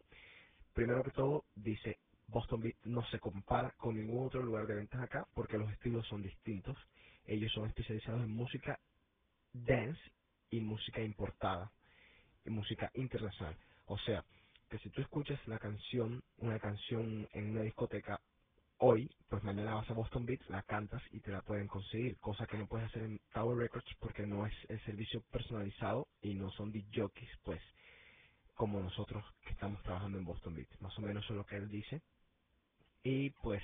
Primero 0.74 1.04
que 1.04 1.12
todo, 1.12 1.46
dice 1.56 2.00
Boston 2.28 2.62
Beat 2.62 2.78
no 2.86 3.04
se 3.08 3.20
compara 3.20 3.72
con 3.78 3.96
ningún 3.98 4.28
otro 4.28 4.44
lugar 4.44 4.68
de 4.68 4.76
ventas 4.76 5.02
acá 5.02 5.28
porque 5.36 5.58
los 5.58 5.72
estilos 5.74 6.08
son 6.08 6.24
distintos. 6.24 6.78
Ellos 7.26 7.52
son 7.54 7.68
especializados 7.68 8.24
en 8.24 8.32
música 8.32 8.80
dance 9.54 10.02
y 10.52 10.62
música 10.62 11.02
importada 11.02 11.72
y 12.46 12.52
música 12.52 12.92
internacional. 12.96 13.58
O 13.88 13.98
sea, 14.00 14.26
que 14.70 14.80
si 14.80 14.90
tú 14.92 15.02
escuchas 15.02 15.40
la 15.48 15.60
canción, 15.60 16.24
una 16.38 16.60
canción 16.60 17.28
en 17.34 17.52
una 17.52 17.64
discoteca 17.64 18.22
hoy, 18.82 19.10
pues 19.30 19.44
mañana 19.44 19.76
vas 19.76 19.90
a 19.92 19.96
Boston 19.96 20.26
Beat, 20.28 20.42
la 20.50 20.64
cantas 20.64 21.04
y 21.14 21.22
te 21.22 21.32
la 21.32 21.42
pueden 21.44 21.68
conseguir, 21.68 22.20
cosa 22.20 22.48
que 22.48 22.60
no 22.60 22.68
puedes 22.68 22.88
hacer 22.90 23.04
en 23.04 23.22
Tower 23.34 23.58
Records 23.58 23.90
porque 24.02 24.28
no 24.28 24.48
es 24.48 24.54
el 24.70 24.82
servicio 24.86 25.24
personalizado 25.32 26.10
y 26.22 26.36
no 26.36 26.52
son 26.54 26.74
jockeys, 26.96 27.32
pues 27.46 27.62
como 28.56 28.82
nosotros 28.82 29.24
que 29.46 29.54
estamos 29.54 29.82
trabajando 29.84 30.20
en 30.20 30.26
Boston 30.26 30.56
Beat. 30.56 30.70
Más 30.82 30.98
o 31.00 31.02
menos 31.02 31.24
eso 31.26 31.34
es 31.34 31.38
lo 31.40 31.46
que 31.46 31.58
él 31.58 31.70
dice. 31.70 32.04
Y 33.04 33.32
pues 33.32 33.64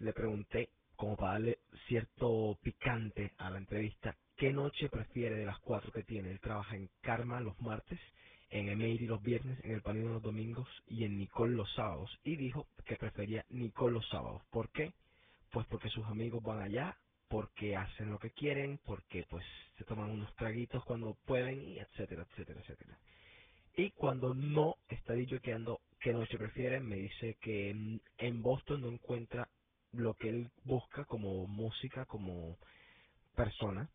le 0.00 0.14
pregunté, 0.14 0.70
como 0.96 1.16
para 1.16 1.34
darle 1.34 1.60
cierto 1.88 2.58
picante 2.62 3.32
a 3.38 3.50
la 3.50 3.58
entrevista, 3.58 4.16
¿qué 4.36 4.52
noche 4.52 4.90
prefiere 4.90 5.36
de 5.36 5.46
las 5.46 5.60
cuatro 5.60 5.92
que 5.92 6.04
tiene? 6.04 6.32
Él 6.32 6.40
trabaja 6.40 6.76
en 6.76 6.90
Karma 7.02 7.40
los 7.40 7.60
martes, 7.60 8.00
en 8.52 8.68
Emery 8.68 9.06
los 9.06 9.22
viernes, 9.22 9.58
en 9.64 9.72
El 9.72 9.82
Panino 9.82 10.10
los 10.10 10.22
domingos 10.22 10.68
y 10.86 11.04
en 11.04 11.18
Nicole 11.18 11.56
los 11.56 11.72
sábados. 11.74 12.10
Y 12.22 12.36
dijo 12.36 12.68
que 12.86 12.96
prefería 12.96 13.44
Nicole 13.48 13.94
los 13.94 14.08
sábados. 14.10 14.42
¿Por 14.50 14.70
qué? 14.70 14.92
Pues 15.50 15.66
porque 15.68 15.88
sus 15.88 16.04
amigos 16.06 16.42
van 16.42 16.60
allá, 16.60 16.96
porque 17.28 17.76
hacen 17.76 18.10
lo 18.10 18.18
que 18.18 18.30
quieren, 18.30 18.78
porque 18.84 19.24
pues 19.30 19.44
se 19.78 19.84
toman 19.84 20.10
unos 20.10 20.34
traguitos 20.36 20.84
cuando 20.84 21.16
pueden 21.24 21.62
y 21.62 21.78
etcétera, 21.78 22.26
etcétera, 22.30 22.60
etcétera. 22.60 22.98
Y 23.76 23.90
cuando 23.92 24.34
no 24.34 24.76
está 24.88 25.14
DJeando 25.14 25.80
qué 26.00 26.12
noche 26.12 26.36
prefiere, 26.36 26.80
me 26.80 26.96
dice 26.96 27.38
que 27.40 27.70
en 28.18 28.42
Boston 28.42 28.82
no 28.82 28.88
encuentra 28.88 29.48
lo 29.92 30.14
que 30.14 30.28
él 30.28 30.50
busca 30.64 31.06
como 31.06 31.46
música, 31.46 32.04
como 32.04 32.58
persona, 33.34 33.88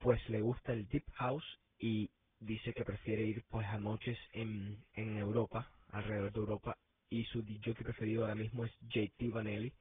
pues 0.00 0.20
le 0.28 0.40
gusta 0.40 0.72
el 0.72 0.88
deep 0.88 1.04
house 1.14 1.44
y 1.78 2.10
dice 2.46 2.72
que 2.74 2.84
prefiere 2.84 3.24
ir 3.24 3.44
pues 3.50 3.66
a 3.66 3.78
noches 3.78 4.18
en, 4.32 4.78
en 4.94 5.18
Europa, 5.18 5.70
alrededor 5.90 6.32
de 6.32 6.40
Europa, 6.40 6.76
y 7.10 7.24
su 7.26 7.42
DJ 7.42 7.74
preferido 7.74 8.22
ahora 8.22 8.34
mismo 8.34 8.64
es 8.64 8.72
JT 8.82 9.30
Vanelli, 9.32 9.72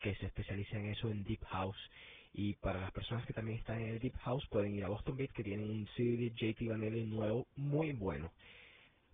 que 0.00 0.14
se 0.16 0.26
especializa 0.26 0.78
en 0.78 0.90
eso, 0.90 1.10
en 1.10 1.24
deep 1.24 1.44
house. 1.46 1.78
Y 2.32 2.54
para 2.54 2.80
las 2.80 2.92
personas 2.92 3.26
que 3.26 3.32
también 3.32 3.58
están 3.58 3.80
en 3.82 3.88
el 3.90 3.98
deep 3.98 4.16
house 4.18 4.46
pueden 4.50 4.74
ir 4.74 4.84
a 4.84 4.88
Boston 4.88 5.16
Beat, 5.16 5.32
que 5.32 5.44
tienen 5.44 5.70
un 5.70 5.88
CD 5.96 6.16
de 6.16 6.30
JT 6.30 6.68
Vanelli 6.68 7.06
nuevo, 7.06 7.46
muy 7.56 7.92
bueno. 7.92 8.32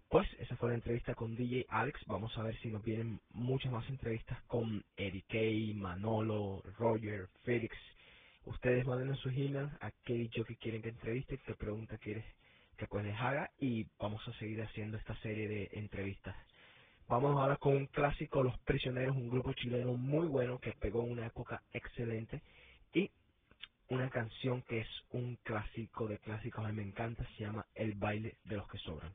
Pues 0.08 0.28
esa 0.38 0.56
fue 0.56 0.70
la 0.70 0.76
entrevista 0.76 1.14
con 1.14 1.34
DJ 1.36 1.66
Alex. 1.68 2.00
Vamos 2.06 2.36
a 2.38 2.42
ver 2.44 2.56
si 2.60 2.68
nos 2.68 2.84
vienen 2.84 3.20
muchas 3.32 3.72
más 3.72 3.88
entrevistas 3.88 4.40
con 4.44 4.84
Eric 4.96 5.26
Kay, 5.28 5.74
Manolo, 5.74 6.62
Roger, 6.78 7.28
Félix. 7.44 7.76
Ustedes 8.44 8.86
manden 8.86 9.16
sus 9.16 9.32
emails 9.32 9.72
a 9.80 9.90
qué 10.04 10.30
que 10.30 10.56
quieren 10.56 10.82
que 10.82 10.90
entreviste, 10.90 11.38
qué 11.38 11.54
pregunta 11.54 11.98
quieres 11.98 12.24
que 12.76 12.86
pues 12.88 13.06
haga 13.20 13.50
y 13.60 13.86
vamos 13.98 14.26
a 14.28 14.32
seguir 14.38 14.62
haciendo 14.62 14.98
esta 14.98 15.16
serie 15.22 15.48
de 15.48 15.70
entrevistas. 15.72 16.36
Vamos 17.08 17.40
ahora 17.40 17.56
con 17.58 17.76
un 17.76 17.86
clásico, 17.86 18.42
Los 18.42 18.58
Prisioneros, 18.60 19.16
un 19.16 19.30
grupo 19.30 19.52
chileno 19.54 19.94
muy 19.94 20.26
bueno 20.28 20.58
que 20.60 20.72
pegó 20.74 21.04
en 21.04 21.12
una 21.12 21.26
época 21.26 21.62
excelente 21.72 22.42
y 22.94 23.10
una 23.90 24.10
canción 24.10 24.62
que 24.62 24.80
es 24.80 24.88
un 25.10 25.36
clásico 25.44 26.08
de 26.08 26.18
clásicos, 26.18 26.64
a 26.64 26.68
mí 26.70 26.76
me 26.76 26.84
encanta, 26.84 27.26
se 27.36 27.44
llama 27.44 27.66
El 27.74 27.94
baile 27.94 28.38
de 28.44 28.56
los 28.56 28.68
que 28.68 28.78
sobran. 28.78 29.14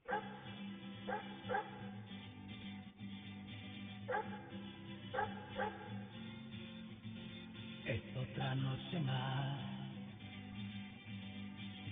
Es 7.86 8.02
otra 8.18 8.56
noche 8.56 9.00
más 9.02 9.71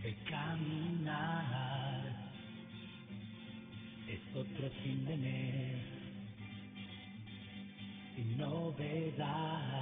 de 0.03 0.15
caminar 0.29 1.69
otro 4.39 4.69
fin 4.83 5.05
de 5.05 5.17
mes 5.17 5.81
sin 8.15 8.37
novedad. 8.37 9.78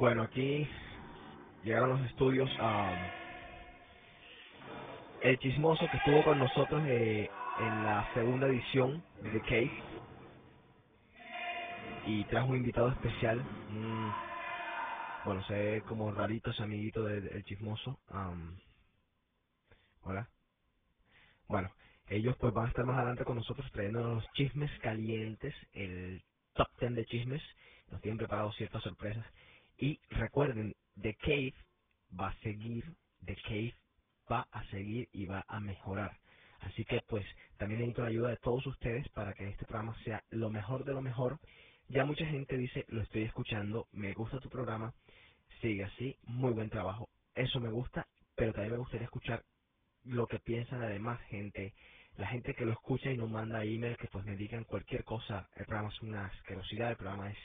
Bueno, 0.00 0.24
aquí 0.24 0.68
llegaron 1.62 1.90
los 1.90 2.10
estudios 2.10 2.50
a 2.60 2.96
el 5.20 5.38
chismoso 5.40 5.88
que 5.88 5.98
estuvo 5.98 6.24
con 6.24 6.38
nosotros 6.38 6.84
eh, 6.86 7.32
en 7.56 7.82
la 7.84 8.08
segunda 8.14 8.48
edición 8.48 9.04
de 9.20 9.30
The 9.32 9.42
Cave 9.42 9.74
y 12.02 12.24
trajo 12.26 12.48
un 12.50 12.58
invitado 12.58 12.90
especial, 12.90 13.48
un- 13.68 14.16
bueno, 15.24 15.42
ve 15.50 15.82
como 15.86 16.12
rarito 16.12 16.50
ese 16.52 16.62
amiguito 16.64 17.04
del 17.04 17.44
chismoso. 17.44 18.00
am, 18.08 18.58
hola. 20.02 20.30
Bueno, 21.48 21.72
ellos 22.08 22.36
pues 22.38 22.54
van 22.54 22.66
a 22.66 22.70
estar 22.70 22.86
más 22.86 22.98
adelante 22.98 23.24
con 23.24 23.36
nosotros 23.36 23.70
trayendo 23.72 24.02
los 24.16 24.32
chismes 24.32 24.70
calientes, 24.80 25.54
el 25.72 26.22
top 26.54 26.68
10 26.80 26.94
de 26.96 27.06
chismes. 27.06 27.42
Nos 27.90 28.00
tienen 28.02 28.18
preparados 28.18 28.56
ciertas 28.56 28.82
sorpresas. 28.82 29.26
Y 29.80 29.98
recuerden, 30.10 30.74
The 31.00 31.14
Cave 31.16 31.54
va 32.18 32.28
a 32.28 32.40
seguir, 32.40 32.84
The 33.24 33.36
Cave 33.36 33.74
va 34.30 34.46
a 34.52 34.64
seguir 34.66 35.08
y 35.12 35.26
va 35.26 35.44
a 35.48 35.58
mejorar. 35.58 36.16
Así 36.60 36.84
que 36.84 37.00
pues 37.08 37.24
también 37.56 37.80
necesito 37.80 38.02
la 38.02 38.08
ayuda 38.08 38.28
de 38.30 38.36
todos 38.36 38.66
ustedes 38.66 39.08
para 39.10 39.32
que 39.32 39.48
este 39.48 39.64
programa 39.64 39.96
sea 40.04 40.22
lo 40.30 40.50
mejor 40.50 40.84
de 40.84 40.92
lo 40.92 41.00
mejor. 41.00 41.38
Ya 41.88 42.04
mucha 42.04 42.26
gente 42.26 42.56
dice, 42.58 42.84
lo 42.88 43.02
estoy 43.02 43.22
escuchando, 43.22 43.88
me 43.92 44.12
gusta 44.12 44.38
tu 44.40 44.50
programa, 44.50 44.92
sigue 45.62 45.84
así, 45.84 46.16
muy 46.24 46.52
buen 46.52 46.68
trabajo. 46.68 47.08
Eso 47.34 47.58
me 47.58 47.70
gusta, 47.70 48.06
pero 48.36 48.52
también 48.52 48.72
me 48.72 48.78
gustaría 48.78 49.06
escuchar 49.06 49.42
lo 50.04 50.26
que 50.26 50.38
piensa 50.38 50.76
la 50.76 50.88
demás 50.88 51.20
gente, 51.28 51.74
la 52.16 52.26
gente 52.28 52.54
que 52.54 52.66
lo 52.66 52.72
escucha 52.72 53.10
y 53.10 53.16
nos 53.16 53.30
manda 53.30 53.64
email 53.64 53.96
que 53.96 54.08
pues 54.08 54.24
me 54.26 54.36
digan 54.36 54.64
cualquier 54.64 55.04
cosa. 55.04 55.48
El 55.56 55.64
programa 55.64 55.88
es 55.88 56.02
una 56.02 56.26
asquerosidad, 56.26 56.90
el 56.90 56.96
programa 56.96 57.30
es 57.30 57.38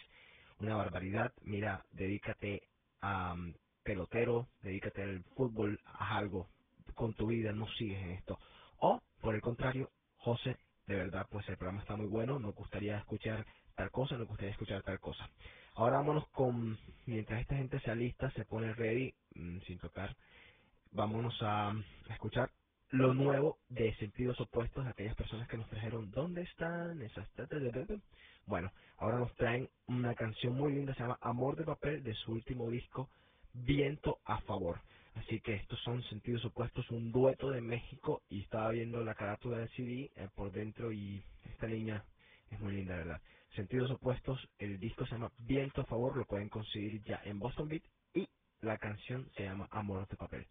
una 0.59 0.75
barbaridad. 0.77 1.33
Mira, 1.43 1.85
dedícate 1.91 2.63
a 3.01 3.33
um, 3.33 3.53
pelotero, 3.83 4.49
dedícate 4.61 5.03
al 5.03 5.23
fútbol, 5.35 5.79
haz 5.85 6.17
algo 6.19 6.49
con 6.95 7.13
tu 7.15 7.27
vida, 7.27 7.51
no 7.53 7.67
sigues 7.73 8.01
en 8.03 8.11
esto. 8.11 8.39
O, 8.79 9.01
por 9.21 9.35
el 9.35 9.41
contrario, 9.41 9.91
José, 10.17 10.57
de 10.87 10.95
verdad, 10.95 11.27
pues 11.31 11.47
el 11.49 11.57
programa 11.57 11.81
está 11.81 11.95
muy 11.95 12.07
bueno, 12.07 12.39
nos 12.39 12.55
gustaría 12.55 12.97
escuchar 12.99 13.45
tal 13.75 13.91
cosa, 13.91 14.17
nos 14.17 14.27
gustaría 14.27 14.51
escuchar 14.53 14.83
tal 14.83 14.99
cosa. 14.99 15.29
Ahora 15.75 15.97
vámonos 15.97 16.27
con, 16.29 16.77
mientras 17.07 17.41
esta 17.41 17.55
gente 17.57 17.79
se 17.81 17.91
alista, 17.91 18.31
se 18.31 18.45
pone 18.45 18.73
ready, 18.75 19.13
mm, 19.35 19.59
sin 19.61 19.79
tocar, 19.79 20.15
vámonos 20.91 21.35
a, 21.41 21.69
a 21.71 22.13
escuchar 22.13 22.51
lo 22.97 23.13
nuevo 23.13 23.59
de 23.69 23.93
sentidos 23.95 24.39
opuestos 24.41 24.85
a 24.85 24.89
aquellas 24.89 25.15
personas 25.15 25.47
que 25.47 25.57
nos 25.57 25.69
trajeron 25.69 26.11
¿Dónde 26.11 26.43
están 26.43 27.01
esas? 27.01 27.27
Bueno, 28.45 28.71
ahora 28.97 29.19
nos 29.19 29.33
traen 29.35 29.69
una 29.87 30.15
canción 30.15 30.55
muy 30.55 30.73
linda, 30.73 30.93
se 30.93 31.01
llama 31.01 31.17
Amor 31.21 31.55
de 31.55 31.65
Papel, 31.65 32.03
de 32.03 32.13
su 32.15 32.31
último 32.31 32.69
disco, 32.69 33.09
Viento 33.53 34.19
a 34.25 34.39
Favor. 34.41 34.81
Así 35.15 35.39
que 35.41 35.55
estos 35.55 35.79
son 35.81 36.03
sentidos 36.03 36.43
opuestos, 36.45 36.89
un 36.91 37.11
dueto 37.11 37.49
de 37.49 37.61
México 37.61 38.21
y 38.29 38.41
estaba 38.41 38.71
viendo 38.71 39.03
la 39.03 39.15
carátula 39.15 39.59
del 39.59 39.69
CD 39.69 40.11
eh, 40.15 40.29
por 40.35 40.51
dentro 40.51 40.91
y 40.91 41.23
esta 41.45 41.67
niña 41.67 42.03
es 42.51 42.59
muy 42.59 42.73
linda, 42.73 42.95
¿verdad? 42.95 43.21
Sentidos 43.55 43.91
opuestos, 43.91 44.39
el 44.59 44.79
disco 44.79 45.05
se 45.05 45.13
llama 45.13 45.31
Viento 45.39 45.81
a 45.81 45.85
Favor, 45.85 46.17
lo 46.17 46.25
pueden 46.25 46.49
conseguir 46.49 47.01
ya 47.03 47.21
en 47.25 47.39
Boston 47.39 47.69
Beat 47.69 47.83
y 48.13 48.27
la 48.61 48.77
canción 48.77 49.29
se 49.35 49.43
llama 49.43 49.67
Amor 49.71 50.07
de 50.07 50.17
Papel. 50.17 50.45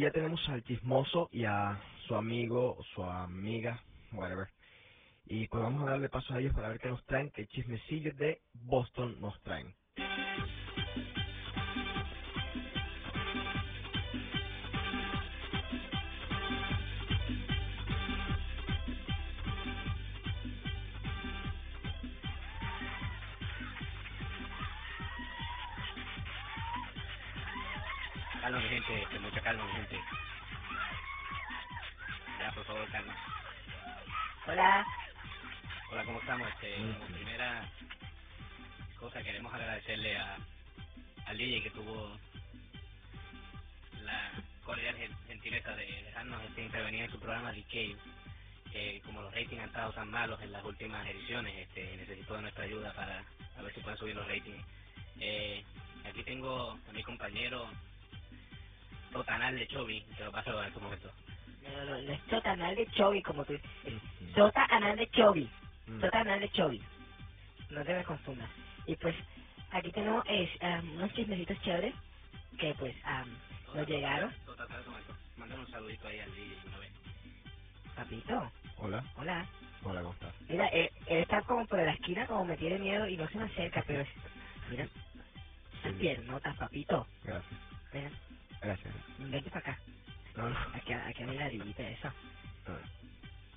Ya 0.00 0.12
tenemos 0.12 0.40
al 0.48 0.62
chismoso 0.64 1.28
y 1.32 1.44
a 1.44 1.80
su 2.06 2.14
amigo, 2.16 2.78
su 2.94 3.04
amiga, 3.04 3.82
whatever. 4.12 4.48
Y 5.26 5.48
pues 5.48 5.62
vamos 5.62 5.86
a 5.86 5.92
darle 5.92 6.08
paso 6.08 6.34
a 6.34 6.40
ellos 6.40 6.54
para 6.54 6.70
ver 6.70 6.80
qué 6.80 6.88
nos 6.88 7.04
traen, 7.06 7.30
qué 7.32 7.46
chismecillos 7.48 8.16
de 8.16 8.42
Boston 8.54 9.20
nos 9.20 9.40
traen. 9.42 9.74
Ratings 49.50 49.62
han 49.62 49.68
estado 49.68 49.92
tan 49.94 50.10
malos 50.10 50.40
en 50.42 50.52
las 50.52 50.64
últimas 50.64 51.06
ediciones, 51.08 51.56
este, 51.58 51.96
necesito 51.98 52.34
de 52.36 52.42
nuestra 52.42 52.64
ayuda 52.64 52.94
para 52.94 53.26
a 53.56 53.62
ver 53.62 53.74
si 53.74 53.80
pueden 53.80 53.98
subir 53.98 54.16
los 54.16 54.28
ratings. 54.28 54.66
Eh, 55.20 55.66
aquí 56.04 56.24
tengo 56.24 56.80
a 56.88 56.92
mi 56.92 57.02
compañero 57.04 57.70
Totanal 59.12 59.56
de 59.56 59.68
Chovy, 59.68 60.02
que 60.16 60.24
lo 60.24 60.32
paso 60.32 60.60
en 60.62 60.68
este 60.68 60.80
momento. 60.80 61.12
no, 61.62 61.84
no, 61.84 62.02
no 62.02 62.12
es 62.12 62.20
Sota 62.30 62.52
Anal 62.52 62.76
de 62.76 62.86
Chovy 62.88 63.22
como 63.22 63.44
tú. 63.46 63.54
Es 63.54 63.94
Ujú. 64.20 64.34
Sota 64.34 64.66
Anal 64.70 64.96
de 64.98 65.08
Chovy. 65.10 65.50
Mm. 65.86 66.00
Sota 66.00 66.20
Anal 66.20 66.40
de 66.40 66.50
Chovy. 66.52 66.82
No 67.70 67.84
te 67.84 67.94
me 67.94 68.04
confundas. 68.04 68.50
Y 68.86 68.96
pues, 68.96 69.16
aquí 69.70 69.92
tenemos 69.92 70.24
es, 70.28 70.50
am, 70.62 70.90
unos 70.96 71.12
chismecitos 71.14 71.60
chéveres 71.62 71.94
que 72.58 72.74
pues 72.76 72.96
am, 73.04 73.42
nos 73.74 73.88
llegaron. 73.88 74.34
Tota, 74.46 74.64
espera 74.64 74.82
un 75.60 75.68
saludito 75.70 76.08
ahí 76.08 76.20
al 76.20 76.34
DJ 76.34 76.58
una 76.66 76.78
vez. 76.78 76.92
Papito, 77.94 78.52
Hola, 78.80 79.08
hola. 79.14 79.52
hola, 79.82 80.02
¿cómo 80.02 80.14
estás? 80.14 80.36
Mira, 80.48 80.68
él, 80.68 80.90
él 81.06 81.18
está 81.22 81.42
como 81.44 81.66
por 81.66 81.80
la 81.80 81.92
esquina, 81.94 82.26
como 82.26 82.44
me 82.46 82.56
tiene 82.58 82.78
miedo 82.78 83.06
y 83.08 83.16
no 83.16 83.28
se 83.28 83.38
me 83.38 83.44
acerca, 83.46 83.84
pero 83.86 84.02
es, 84.02 84.08
mira, 84.66 84.88
las 85.82 85.94
piernotas, 85.96 86.56
papito. 86.56 87.08
Gracias, 87.22 87.60
Ven, 87.92 88.18
gracias. 88.60 88.94
vente 89.18 89.50
para 89.50 89.60
acá. 89.72 89.82
No, 90.36 90.50
no. 90.50 90.56
Aquí, 90.72 90.92
aquí 90.92 91.22
a 91.22 91.26
mi 91.26 91.36
ladillita, 91.38 91.88
eso. 91.88 92.14
no. 92.66 92.80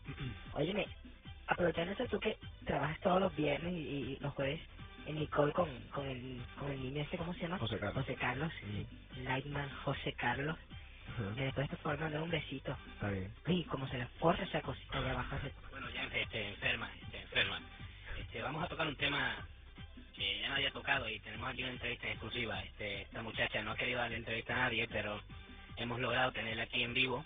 Óyeme, 0.52 0.90
aprovechando 1.48 1.94
eso 1.94 2.08
tú 2.08 2.20
que 2.20 2.40
trabajas 2.66 3.00
todos 3.02 3.22
los 3.22 3.36
viernes 3.36 3.74
y, 3.74 3.78
y 4.14 4.18
los 4.20 4.34
jueves 4.36 4.62
en 5.06 5.16
Nicole 5.18 5.54
con, 5.54 5.88
con, 5.90 6.08
el, 6.08 6.48
con 6.56 6.72
el 6.72 6.82
niño 6.82 7.04
este, 7.04 7.18
¿cómo 7.18 7.34
se 7.36 7.42
llama? 7.42 7.62
José 7.62 7.80
Carlos. 7.80 8.06
José 8.06 8.16
Carlos, 8.18 8.54
Mm. 8.62 8.84
Lightman 9.16 9.70
José 9.84 10.14
Carlos. 10.16 10.58
Ajá. 11.14 11.36
Que 11.36 11.44
después 11.44 11.70
te 11.70 11.78
puedo 11.78 11.98
mandar 11.98 12.22
un 12.24 12.32
besito. 12.32 12.78
Está 12.94 13.10
bien. 13.12 13.36
Uy, 13.48 13.66
como 13.66 13.88
se 13.90 13.98
le 14.00 14.08
forza 14.20 14.44
esa 14.44 14.62
cosita 14.62 15.00
abajo. 15.00 15.38
ese- 15.38 15.56
Bueno, 15.72 15.90
ya 15.92 16.04
este, 16.06 16.50
enferma, 16.50 16.94
este, 17.02 17.22
enferma. 17.22 17.64
Este, 18.16 18.42
vamos 18.44 18.64
a 18.64 18.70
tocar 18.70 18.88
un 18.88 18.98
tema 18.98 19.50
que 20.14 20.42
ya 20.42 20.50
nadie 20.50 20.68
ha 20.68 20.74
tocado 20.74 21.10
y 21.10 21.20
tenemos 21.22 21.50
aquí 21.50 21.64
una 21.64 21.74
entrevista 21.74 22.08
en 22.08 22.14
exclusiva. 22.14 22.62
Este, 22.64 23.04
esta 23.04 23.24
muchacha 23.24 23.64
no 23.64 23.72
ha 23.72 23.78
querido 23.78 24.00
darle 24.00 24.18
entrevista 24.18 24.54
a 24.56 24.60
nadie, 24.70 24.88
pero 24.90 25.24
hemos 25.78 26.00
logrado 26.00 26.32
tenerla 26.34 26.64
aquí 26.64 26.84
en 26.84 26.94
vivo. 26.94 27.26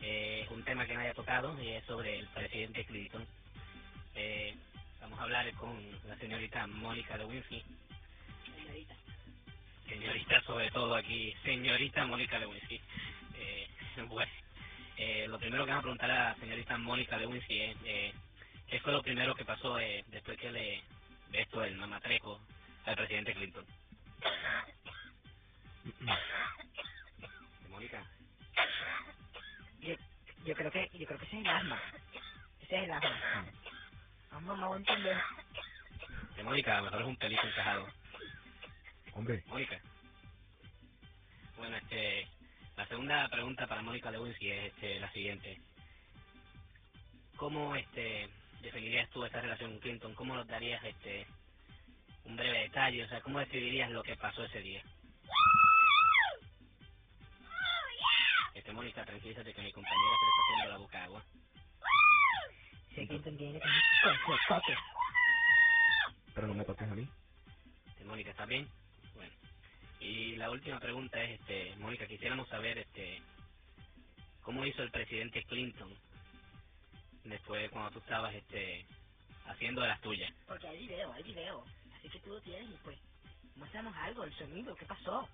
Eh, 0.00 0.46
un 0.50 0.64
tema 0.64 0.86
que 0.86 0.94
nadie 0.94 1.10
ha 1.10 1.14
tocado 1.14 1.60
y 1.62 1.70
es 1.72 1.84
sobre 1.86 2.18
el 2.20 2.28
presidente 2.30 2.84
Clinton. 2.86 3.28
Eh, 4.14 4.58
vamos 5.00 5.18
a 5.20 5.24
hablar 5.24 5.54
con 5.54 6.00
la 6.04 6.16
señorita 6.18 6.66
Mónica 6.68 7.18
de 7.18 7.24
Winfield. 7.26 7.66
Señorita, 9.88 10.40
sobre 10.42 10.70
todo 10.70 10.94
aquí, 10.96 11.34
señorita 11.44 12.06
Mónica 12.06 12.38
Lewinsky. 12.38 12.80
Eh, 13.36 13.68
bueno, 14.08 14.32
eh, 14.96 15.26
lo 15.28 15.38
primero 15.38 15.64
que 15.64 15.70
vamos 15.70 15.82
a 15.82 15.84
preguntar 15.84 16.10
a 16.10 16.24
la 16.30 16.34
señorita 16.36 16.78
Mónica 16.78 17.16
Lewinsky 17.18 17.60
es, 17.62 17.76
eh, 17.84 18.14
¿qué 18.68 18.80
fue 18.80 18.92
lo 18.92 19.02
primero 19.02 19.34
que 19.34 19.44
pasó 19.44 19.78
eh, 19.80 20.04
después 20.08 20.38
que 20.38 20.50
le 20.52 20.82
esto 21.32 21.64
el 21.64 21.76
mamatreco 21.76 22.40
al 22.86 22.96
presidente 22.96 23.34
Clinton? 23.34 23.66
Mónica, 27.70 28.04
Yo 30.44 30.54
creo 30.54 30.70
que, 30.70 30.90
yo 30.94 31.06
creo 31.06 31.18
que 31.18 31.26
ese 31.26 31.36
es 31.38 31.42
el 31.44 31.48
asma. 31.50 31.80
Ese 32.62 32.76
es 32.78 32.84
el 32.84 32.90
asma. 32.92 33.46
Vamos, 34.32 34.58
no 34.58 34.76
entender. 34.76 35.18
eh, 36.36 36.42
Mónica, 36.42 36.74
a 36.74 36.78
lo 36.78 36.84
mejor 36.84 37.00
es 37.02 37.06
un 37.08 37.16
pelito 37.16 37.46
encajado. 37.46 37.88
Hombre, 39.18 39.42
Mónica. 39.48 39.80
Bueno, 41.56 41.76
este, 41.76 42.28
la 42.76 42.86
segunda 42.86 43.28
pregunta 43.28 43.66
para 43.66 43.82
Mónica 43.82 44.12
Lewinsky 44.12 44.48
es 44.48 44.72
este, 44.72 45.00
la 45.00 45.10
siguiente. 45.10 45.60
¿Cómo 47.36 47.74
este, 47.74 48.28
definirías 48.62 49.10
tú 49.10 49.24
esta 49.24 49.40
relación 49.40 49.72
con 49.72 49.80
Clinton? 49.80 50.14
¿Cómo 50.14 50.36
nos 50.36 50.46
darías 50.46 50.82
este, 50.84 51.26
un 52.26 52.36
breve 52.36 52.60
detalle? 52.60 53.02
O 53.02 53.08
sea, 53.08 53.20
¿cómo 53.20 53.40
describirías 53.40 53.90
lo 53.90 54.04
que 54.04 54.14
pasó 54.14 54.44
ese 54.44 54.60
día? 54.60 54.84
Este, 58.54 58.72
Mónica, 58.72 59.04
tranquilízate 59.04 59.52
que 59.52 59.62
mi 59.62 59.72
compañera 59.72 59.98
se 59.98 60.24
le 60.24 60.30
está 60.30 60.42
haciendo 60.44 60.70
la 60.70 60.78
boca 60.78 61.04
agua. 61.04 61.24
Si 62.94 63.04
Clinton 63.08 63.36
tiene 63.36 63.52
que 63.54 63.66
tener 63.66 64.20
con 64.24 64.38
pero 66.36 66.46
no 66.46 66.54
me 66.54 66.64
toques 66.64 66.88
a 66.88 66.94
mí. 66.94 67.08
Este, 67.88 68.04
Mónica, 68.04 68.30
¿estás 68.30 68.46
bien? 68.46 68.68
Bueno. 69.18 69.34
Y 70.00 70.36
la 70.36 70.50
última 70.50 70.78
pregunta 70.78 71.20
es, 71.22 71.40
este, 71.40 71.74
Mónica, 71.76 72.06
quisiéramos 72.06 72.48
saber, 72.48 72.78
este, 72.78 73.20
cómo 74.42 74.64
hizo 74.64 74.82
el 74.82 74.90
presidente 74.92 75.42
Clinton 75.44 75.92
después 77.24 77.62
de 77.62 77.70
cuando 77.70 77.90
tú 77.90 77.98
estabas, 77.98 78.34
este, 78.34 78.86
haciendo 79.46 79.84
las 79.84 80.00
tuyas. 80.00 80.32
Porque 80.46 80.68
hay 80.68 80.86
video, 80.86 81.12
hay 81.12 81.22
video. 81.24 81.64
Así 81.98 82.08
que 82.08 82.20
tú 82.20 82.30
lo 82.30 82.40
tienes 82.42 82.70
y 82.70 82.78
pues, 82.84 82.98
muéstranos 83.56 83.94
algo, 83.96 84.22
el 84.24 84.32
sonido, 84.38 84.74
¿qué 84.76 84.86
pasó? 84.86 85.28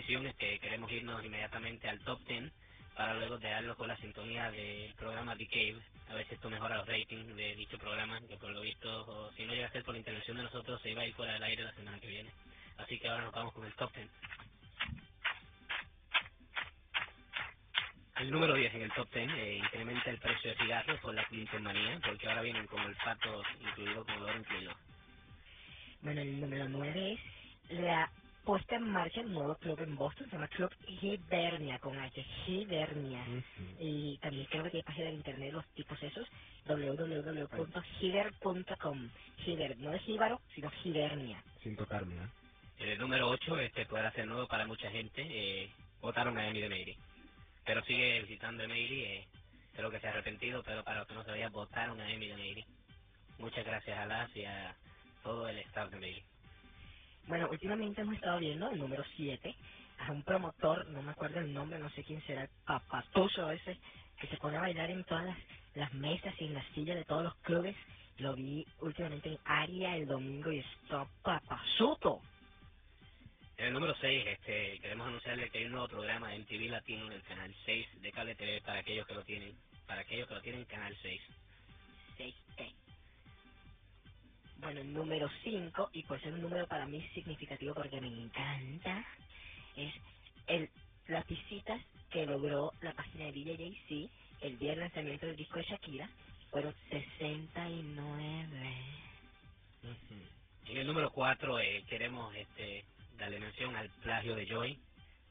Esta 0.00 0.12
es 0.12 0.24
este, 0.26 0.58
queremos 0.60 0.92
irnos 0.92 1.24
inmediatamente 1.24 1.88
al 1.88 2.00
top 2.04 2.20
10 2.26 2.52
para 2.96 3.14
luego 3.14 3.38
dejarlo 3.38 3.76
con 3.76 3.88
la 3.88 3.96
sintonía 3.98 4.50
del 4.50 4.94
programa 4.94 5.36
The 5.36 5.46
Cave, 5.48 5.82
a 6.08 6.24
si 6.24 6.34
esto 6.34 6.50
mejora 6.50 6.78
los 6.78 6.88
ratings 6.88 7.36
de 7.36 7.56
dicho 7.56 7.78
programa, 7.78 8.20
que 8.28 8.36
por 8.38 8.50
lo 8.50 8.60
visto, 8.62 9.06
o 9.06 9.32
si 9.32 9.44
no 9.46 9.54
llega 9.54 9.68
a 9.68 9.72
ser 9.72 9.84
por 9.84 9.94
la 9.94 9.98
intervención 10.00 10.36
de 10.38 10.44
nosotros, 10.44 10.80
se 10.82 10.90
iba 10.90 11.02
a 11.02 11.06
ir 11.06 11.14
fuera 11.14 11.34
del 11.34 11.42
aire 11.44 11.64
la 11.64 11.74
semana 11.74 12.00
que 12.00 12.08
viene. 12.08 12.34
Así 12.78 12.98
que 12.98 13.08
ahora 13.08 13.24
nos 13.24 13.34
vamos 13.34 13.54
con 13.54 13.66
el 13.66 13.74
top 13.74 13.94
10. 13.94 14.10
El 18.16 18.30
número 18.30 18.54
10 18.54 18.74
en 18.74 18.82
el 18.82 18.92
top 18.92 19.10
10 19.12 19.30
eh, 19.32 19.54
incrementa 19.56 20.10
el 20.10 20.18
precio 20.20 20.50
de 20.50 20.56
cigarros 20.58 21.00
por 21.00 21.14
la 21.14 21.24
Clinton 21.26 21.62
manía, 21.62 22.00
porque 22.04 22.28
ahora 22.28 22.42
vienen 22.42 22.66
con 22.66 22.82
el 22.82 22.96
pato 22.96 23.42
incluido, 23.60 24.04
con 24.04 24.16
olor 24.16 24.36
incluido. 24.36 24.74
Bueno, 26.02 26.20
el 26.22 26.40
número 26.40 26.68
9 26.68 27.12
es 27.14 27.80
la 27.80 28.12
puesta 28.44 28.76
en 28.76 28.90
marcha 28.90 29.22
del 29.22 29.32
nuevo 29.32 29.54
club 29.56 29.80
en 29.80 29.96
Boston, 29.96 30.26
se 30.26 30.32
llama 30.32 30.48
Club 30.48 30.70
Hibernia, 30.86 31.78
con 31.78 31.98
H, 31.98 32.26
Hibernia. 32.46 33.24
Y 33.78 34.18
también 34.18 34.46
creo 34.50 34.64
que 34.64 34.70
tiene 34.70 34.84
página 34.84 35.06
de 35.08 35.14
internet 35.14 35.52
los 35.52 35.66
tipos 35.74 36.02
esos, 36.02 36.26
www.hiber.com. 36.66 37.88
Hiber, 39.46 39.78
no 39.78 39.92
es 39.92 40.02
Jíbaro, 40.02 40.40
sino 40.54 40.70
Hibernia. 40.84 41.42
Sin 41.62 41.76
tocarme, 41.76 42.16
¿eh? 42.16 42.28
El 42.80 42.98
número 42.98 43.28
8 43.28 43.58
este, 43.58 43.84
puede 43.84 44.10
ser 44.12 44.26
nuevo 44.26 44.48
para 44.48 44.66
mucha 44.66 44.90
gente. 44.90 45.22
Eh, 45.22 45.70
votaron 46.00 46.38
a 46.38 46.48
Emily 46.48 46.62
de 46.62 46.68
Meiri. 46.70 46.96
Pero 47.64 47.84
sigue 47.84 48.22
visitando 48.22 48.62
Emily. 48.62 49.04
Eh, 49.04 49.28
creo 49.74 49.90
que 49.90 50.00
se 50.00 50.06
ha 50.06 50.10
arrepentido, 50.10 50.62
pero 50.62 50.82
para 50.82 51.00
los 51.00 51.06
que 51.06 51.14
no 51.14 51.22
sabían, 51.24 51.52
votaron 51.52 52.00
a 52.00 52.10
Emily 52.10 52.30
de 52.30 52.36
Meiri. 52.36 52.64
Muchas 53.38 53.66
gracias 53.66 53.98
a 53.98 54.06
las 54.06 54.34
y 54.34 54.46
a 54.46 54.74
todo 55.22 55.46
el 55.48 55.58
staff 55.58 55.90
de 55.90 55.98
Meiri. 55.98 56.24
Bueno, 57.30 57.48
últimamente 57.50 58.02
hemos 58.02 58.16
estado 58.16 58.40
viendo 58.40 58.70
el 58.70 58.80
número 58.80 59.04
7 59.16 59.56
a 59.98 60.12
un 60.12 60.24
promotor, 60.24 60.88
no 60.90 61.02
me 61.02 61.12
acuerdo 61.12 61.40
el 61.40 61.54
nombre, 61.54 61.80
no 61.80 61.90
sé 61.92 62.04
quién 62.04 62.22
será, 62.26 62.44
el 62.44 62.50
papatuso 62.66 63.50
ese, 63.52 63.80
que 64.20 64.28
se 64.28 64.38
pone 64.38 64.58
a 64.58 64.62
bailar 64.62 64.90
en 64.90 65.04
todas 65.06 65.26
las, 65.26 65.38
las 65.74 65.94
mesas 65.94 66.34
y 66.40 66.46
en 66.46 66.54
las 66.56 66.66
sillas 66.74 66.98
de 66.98 67.06
todos 67.06 67.24
los 67.24 67.36
clubes. 67.38 67.76
Lo 68.18 68.36
vi 68.36 68.66
últimamente 68.80 69.30
en 69.30 69.40
Aria 69.46 69.96
el 69.96 70.06
domingo 70.08 70.52
y 70.52 70.60
está 70.60 71.08
papasuto. 71.22 72.22
En 73.58 73.66
el 73.66 73.74
número 73.74 73.94
6, 74.00 74.26
este, 74.28 74.80
queremos 74.80 75.08
anunciarle 75.08 75.50
que 75.50 75.58
hay 75.58 75.66
un 75.66 75.72
nuevo 75.72 75.88
programa 75.88 76.30
de 76.30 76.40
MTV 76.40 76.70
Latino 76.70 77.06
en 77.06 77.12
el 77.14 77.24
canal 77.24 77.54
6 77.66 77.88
de 78.02 78.12
Cable 78.12 78.36
TV 78.36 78.62
para 78.62 78.80
aquellos 78.80 79.06
que 79.06 79.14
lo 79.14 79.24
tienen, 79.24 79.58
para 79.86 80.02
aquellos 80.02 80.28
que 80.28 80.34
lo 80.34 80.42
tienen 80.42 80.62
en 80.62 80.66
canal 80.68 80.96
6. 81.02 81.22
6T. 82.18 82.74
Bueno, 84.60 84.80
el 84.80 84.92
número 84.92 85.28
5, 85.42 85.90
y 85.94 86.02
por 86.04 86.20
ser 86.20 86.34
un 86.34 86.42
número 86.42 86.66
para 86.66 86.86
mí 86.86 87.02
significativo 87.14 87.74
porque 87.74 88.00
me 88.00 88.08
encanta, 88.08 89.04
es 89.76 89.94
el, 90.48 90.68
las 91.08 91.26
visitas 91.26 91.80
que 92.10 92.26
logró 92.26 92.72
la 92.82 92.92
página 92.92 93.26
de 93.26 93.32
DJJC 93.32 94.10
el 94.42 94.58
día 94.58 94.72
del 94.72 94.80
lanzamiento 94.80 95.26
del 95.26 95.36
disco 95.36 95.56
de 95.58 95.64
Shakira. 95.64 96.10
Fueron 96.50 96.74
69. 96.90 98.74
En 100.66 100.76
el 100.76 100.86
número 100.86 101.10
4 101.10 101.60
eh, 101.60 101.84
queremos 101.88 102.34
este, 102.34 102.84
darle 103.18 103.40
mención 103.40 103.74
al 103.76 103.88
plagio 104.02 104.34
de 104.34 104.46
Joy, 104.46 104.78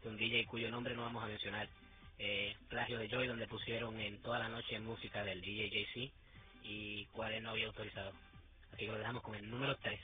de 0.03 0.09
un 0.09 0.17
DJ 0.17 0.45
cuyo 0.45 0.71
nombre 0.71 0.95
no 0.95 1.03
vamos 1.03 1.23
a 1.23 1.27
mencionar. 1.27 1.69
Eh, 2.17 2.55
plagio 2.67 2.97
de 2.99 3.07
Joy, 3.07 3.27
donde 3.27 3.47
pusieron 3.47 3.99
en 3.99 4.21
toda 4.21 4.39
la 4.39 4.49
noche 4.49 4.79
música 4.79 5.23
del 5.23 5.39
DJ 5.41 5.69
JC 5.69 6.11
y 6.63 7.05
cuál 7.13 7.33
él 7.33 7.43
no 7.43 7.51
había 7.51 7.67
autorizado. 7.67 8.11
Lo 8.87 8.97
dejamos 8.97 9.21
con 9.23 9.35
el 9.35 9.49
número 9.49 9.75
3. 9.77 9.99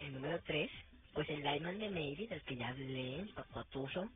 El 0.00 0.14
número 0.14 0.40
3, 0.42 0.70
pues 1.14 1.28
el 1.30 1.42
Diamond 1.42 1.80
de 1.80 1.90
Navy, 1.90 2.26
del 2.26 2.42
que 2.42 2.56
ya 2.56 2.68
hablé, 2.68 3.20
el 3.20 3.28
papatuso, 3.30 4.10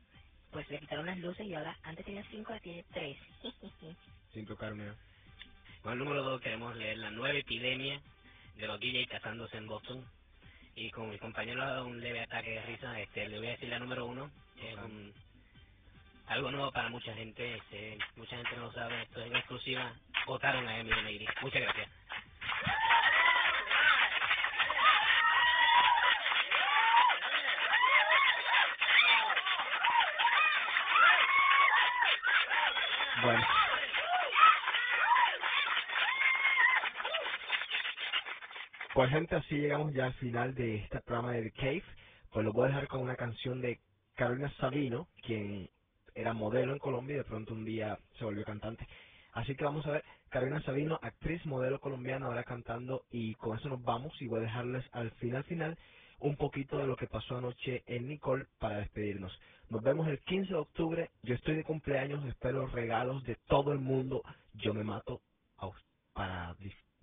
pues 0.51 0.69
le 0.69 0.79
quitaron 0.79 1.05
las 1.05 1.17
luces 1.19 1.45
y 1.45 1.53
ahora 1.53 1.77
antes 1.83 2.05
tenía 2.05 2.23
5, 2.29 2.47
ahora 2.47 2.61
tiene 2.61 2.83
3. 2.93 3.17
Sin 4.33 4.45
tocar 4.45 4.73
una. 4.73 4.95
Con 5.81 5.93
el 5.93 5.99
número 5.99 6.23
2 6.23 6.41
queremos 6.41 6.75
leer 6.75 6.97
la 6.97 7.11
nueva 7.11 7.37
epidemia 7.37 8.01
de 8.55 8.67
los 8.67 8.79
DJ 8.79 9.07
casándose 9.07 9.57
en 9.57 9.67
Boston. 9.67 10.05
Y 10.75 10.91
con 10.91 11.09
mi 11.09 11.17
compañero 11.17 11.61
ha 11.63 11.67
dado 11.71 11.87
un 11.87 11.99
leve 11.99 12.21
ataque 12.21 12.51
de 12.51 12.61
risa, 12.63 12.99
este, 13.01 13.27
le 13.27 13.37
voy 13.39 13.47
a 13.47 13.51
decir 13.51 13.69
la 13.69 13.79
número 13.79 14.05
1. 14.05 14.31
Es 14.63 14.75
un, 14.75 15.13
algo 16.27 16.51
nuevo 16.51 16.71
para 16.71 16.89
mucha 16.89 17.13
gente, 17.15 17.57
este, 17.57 17.97
mucha 18.15 18.37
gente 18.37 18.55
no 18.55 18.65
lo 18.65 18.73
sabe, 18.73 19.01
esto 19.03 19.19
es 19.21 19.27
en 19.27 19.35
exclusiva. 19.35 19.93
Votaron 20.27 20.67
a 20.67 20.79
Emily 20.79 21.01
Neyri. 21.01 21.27
Muchas 21.41 21.61
gracias. 21.61 21.98
Pues 38.93 39.11
gente, 39.11 39.35
así 39.37 39.55
llegamos 39.55 39.93
ya 39.93 40.07
al 40.07 40.13
final 40.15 40.55
de 40.55 40.77
este 40.77 41.01
programa 41.01 41.33
de 41.33 41.43
The 41.43 41.51
Cave. 41.53 41.83
Pues 42.33 42.45
lo 42.45 42.53
voy 42.53 42.65
a 42.65 42.69
dejar 42.69 42.89
con 42.89 43.01
una 43.01 43.15
canción 43.15 43.61
de 43.61 43.79
Carolina 44.15 44.51
Sabino, 44.59 45.09
quien 45.23 45.69
era 46.15 46.33
modelo 46.33 46.73
en 46.73 46.79
Colombia 46.79 47.15
y 47.15 47.19
de 47.19 47.25
pronto 47.25 47.53
un 47.53 47.65
día 47.65 47.99
se 48.19 48.25
volvió 48.25 48.43
cantante. 48.45 48.87
Así 49.33 49.55
que 49.55 49.65
vamos 49.65 49.85
a 49.87 49.91
ver, 49.91 50.05
Carolina 50.31 50.61
Sabino, 50.63 50.99
actriz, 51.03 51.45
modelo 51.45 51.79
colombiana, 51.79 52.27
ahora 52.27 52.43
cantando 52.45 53.05
y 53.11 53.35
con 53.35 53.57
eso 53.59 53.69
nos 53.69 53.83
vamos 53.83 54.13
y 54.21 54.27
voy 54.27 54.39
a 54.39 54.43
dejarles 54.43 54.85
al 54.93 55.11
final 55.13 55.45
final 55.45 55.77
un 56.19 56.35
poquito 56.37 56.79
de 56.79 56.87
lo 56.87 56.97
que 56.97 57.07
pasó 57.07 57.37
anoche 57.37 57.83
en 57.87 58.07
Nicole 58.09 58.47
para 58.59 58.79
despedirnos. 58.79 59.37
Nos 59.69 59.83
vemos 59.83 60.07
el 60.09 60.19
15 60.21 60.49
de 60.53 60.59
octubre, 60.59 61.11
yo 61.23 61.35
estoy 61.35 61.55
de 61.57 61.63
cumpleaños, 61.65 62.25
espero 62.25 62.67
regalos 62.67 63.23
de 63.25 63.37
todo 63.47 63.73
el 63.73 63.79
mundo, 63.79 64.23
yo 64.55 64.73
me 64.73 64.83
mato 64.83 65.21
a 65.57 65.67
us- 65.67 65.75
para 65.75 65.83
di- 65.83 65.88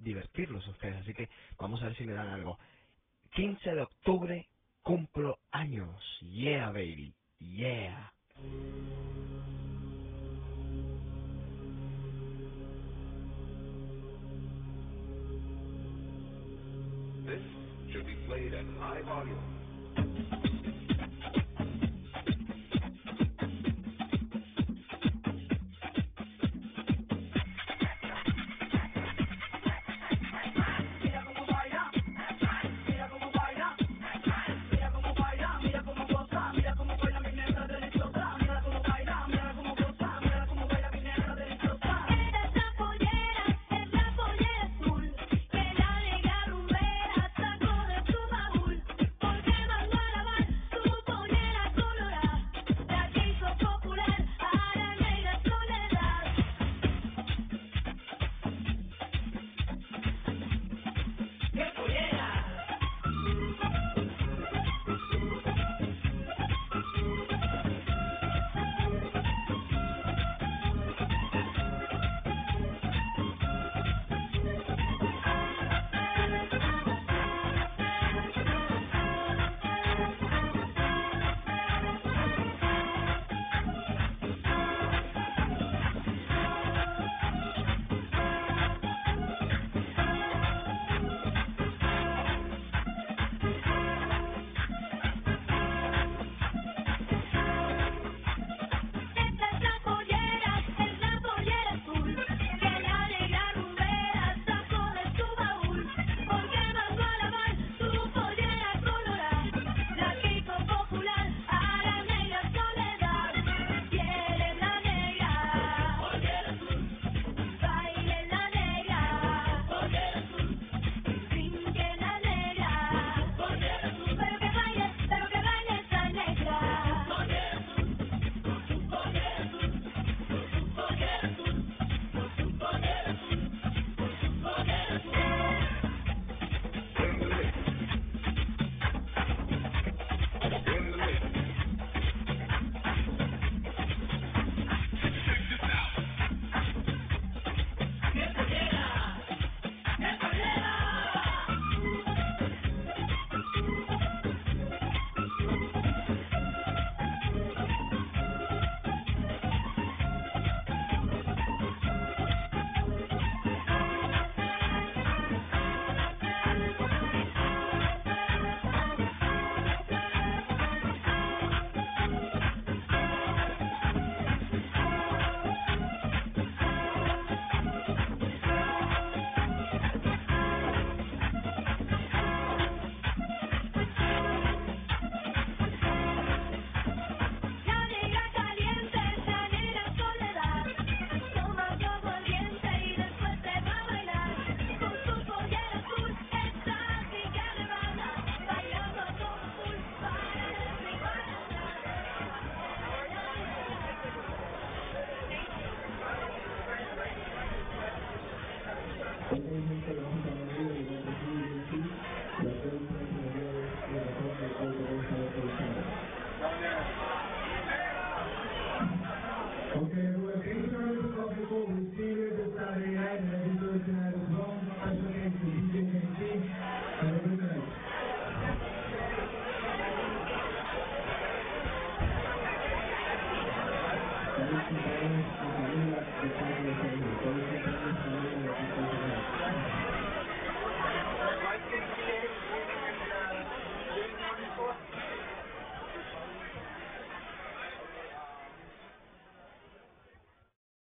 divertirlos 0.06 0.66
ustedes, 0.68 0.96
así 1.02 1.14
que 1.14 1.28
vamos 1.58 1.82
a 1.82 1.86
ver 1.86 1.96
si 1.96 2.06
me 2.06 2.14
dan 2.14 2.28
algo. 2.28 2.58
15 3.32 3.74
de 3.74 3.82
octubre, 3.82 4.48
cumplo 4.82 5.38
años, 5.52 6.02
yeah 6.22 6.70
baby, 6.72 7.14
yeah. 7.40 8.12
This 17.26 17.42
should 17.92 18.06
be 18.06 18.16
played 18.26 18.54
at 18.54 18.66
high 18.78 19.02
volume. 19.02 19.55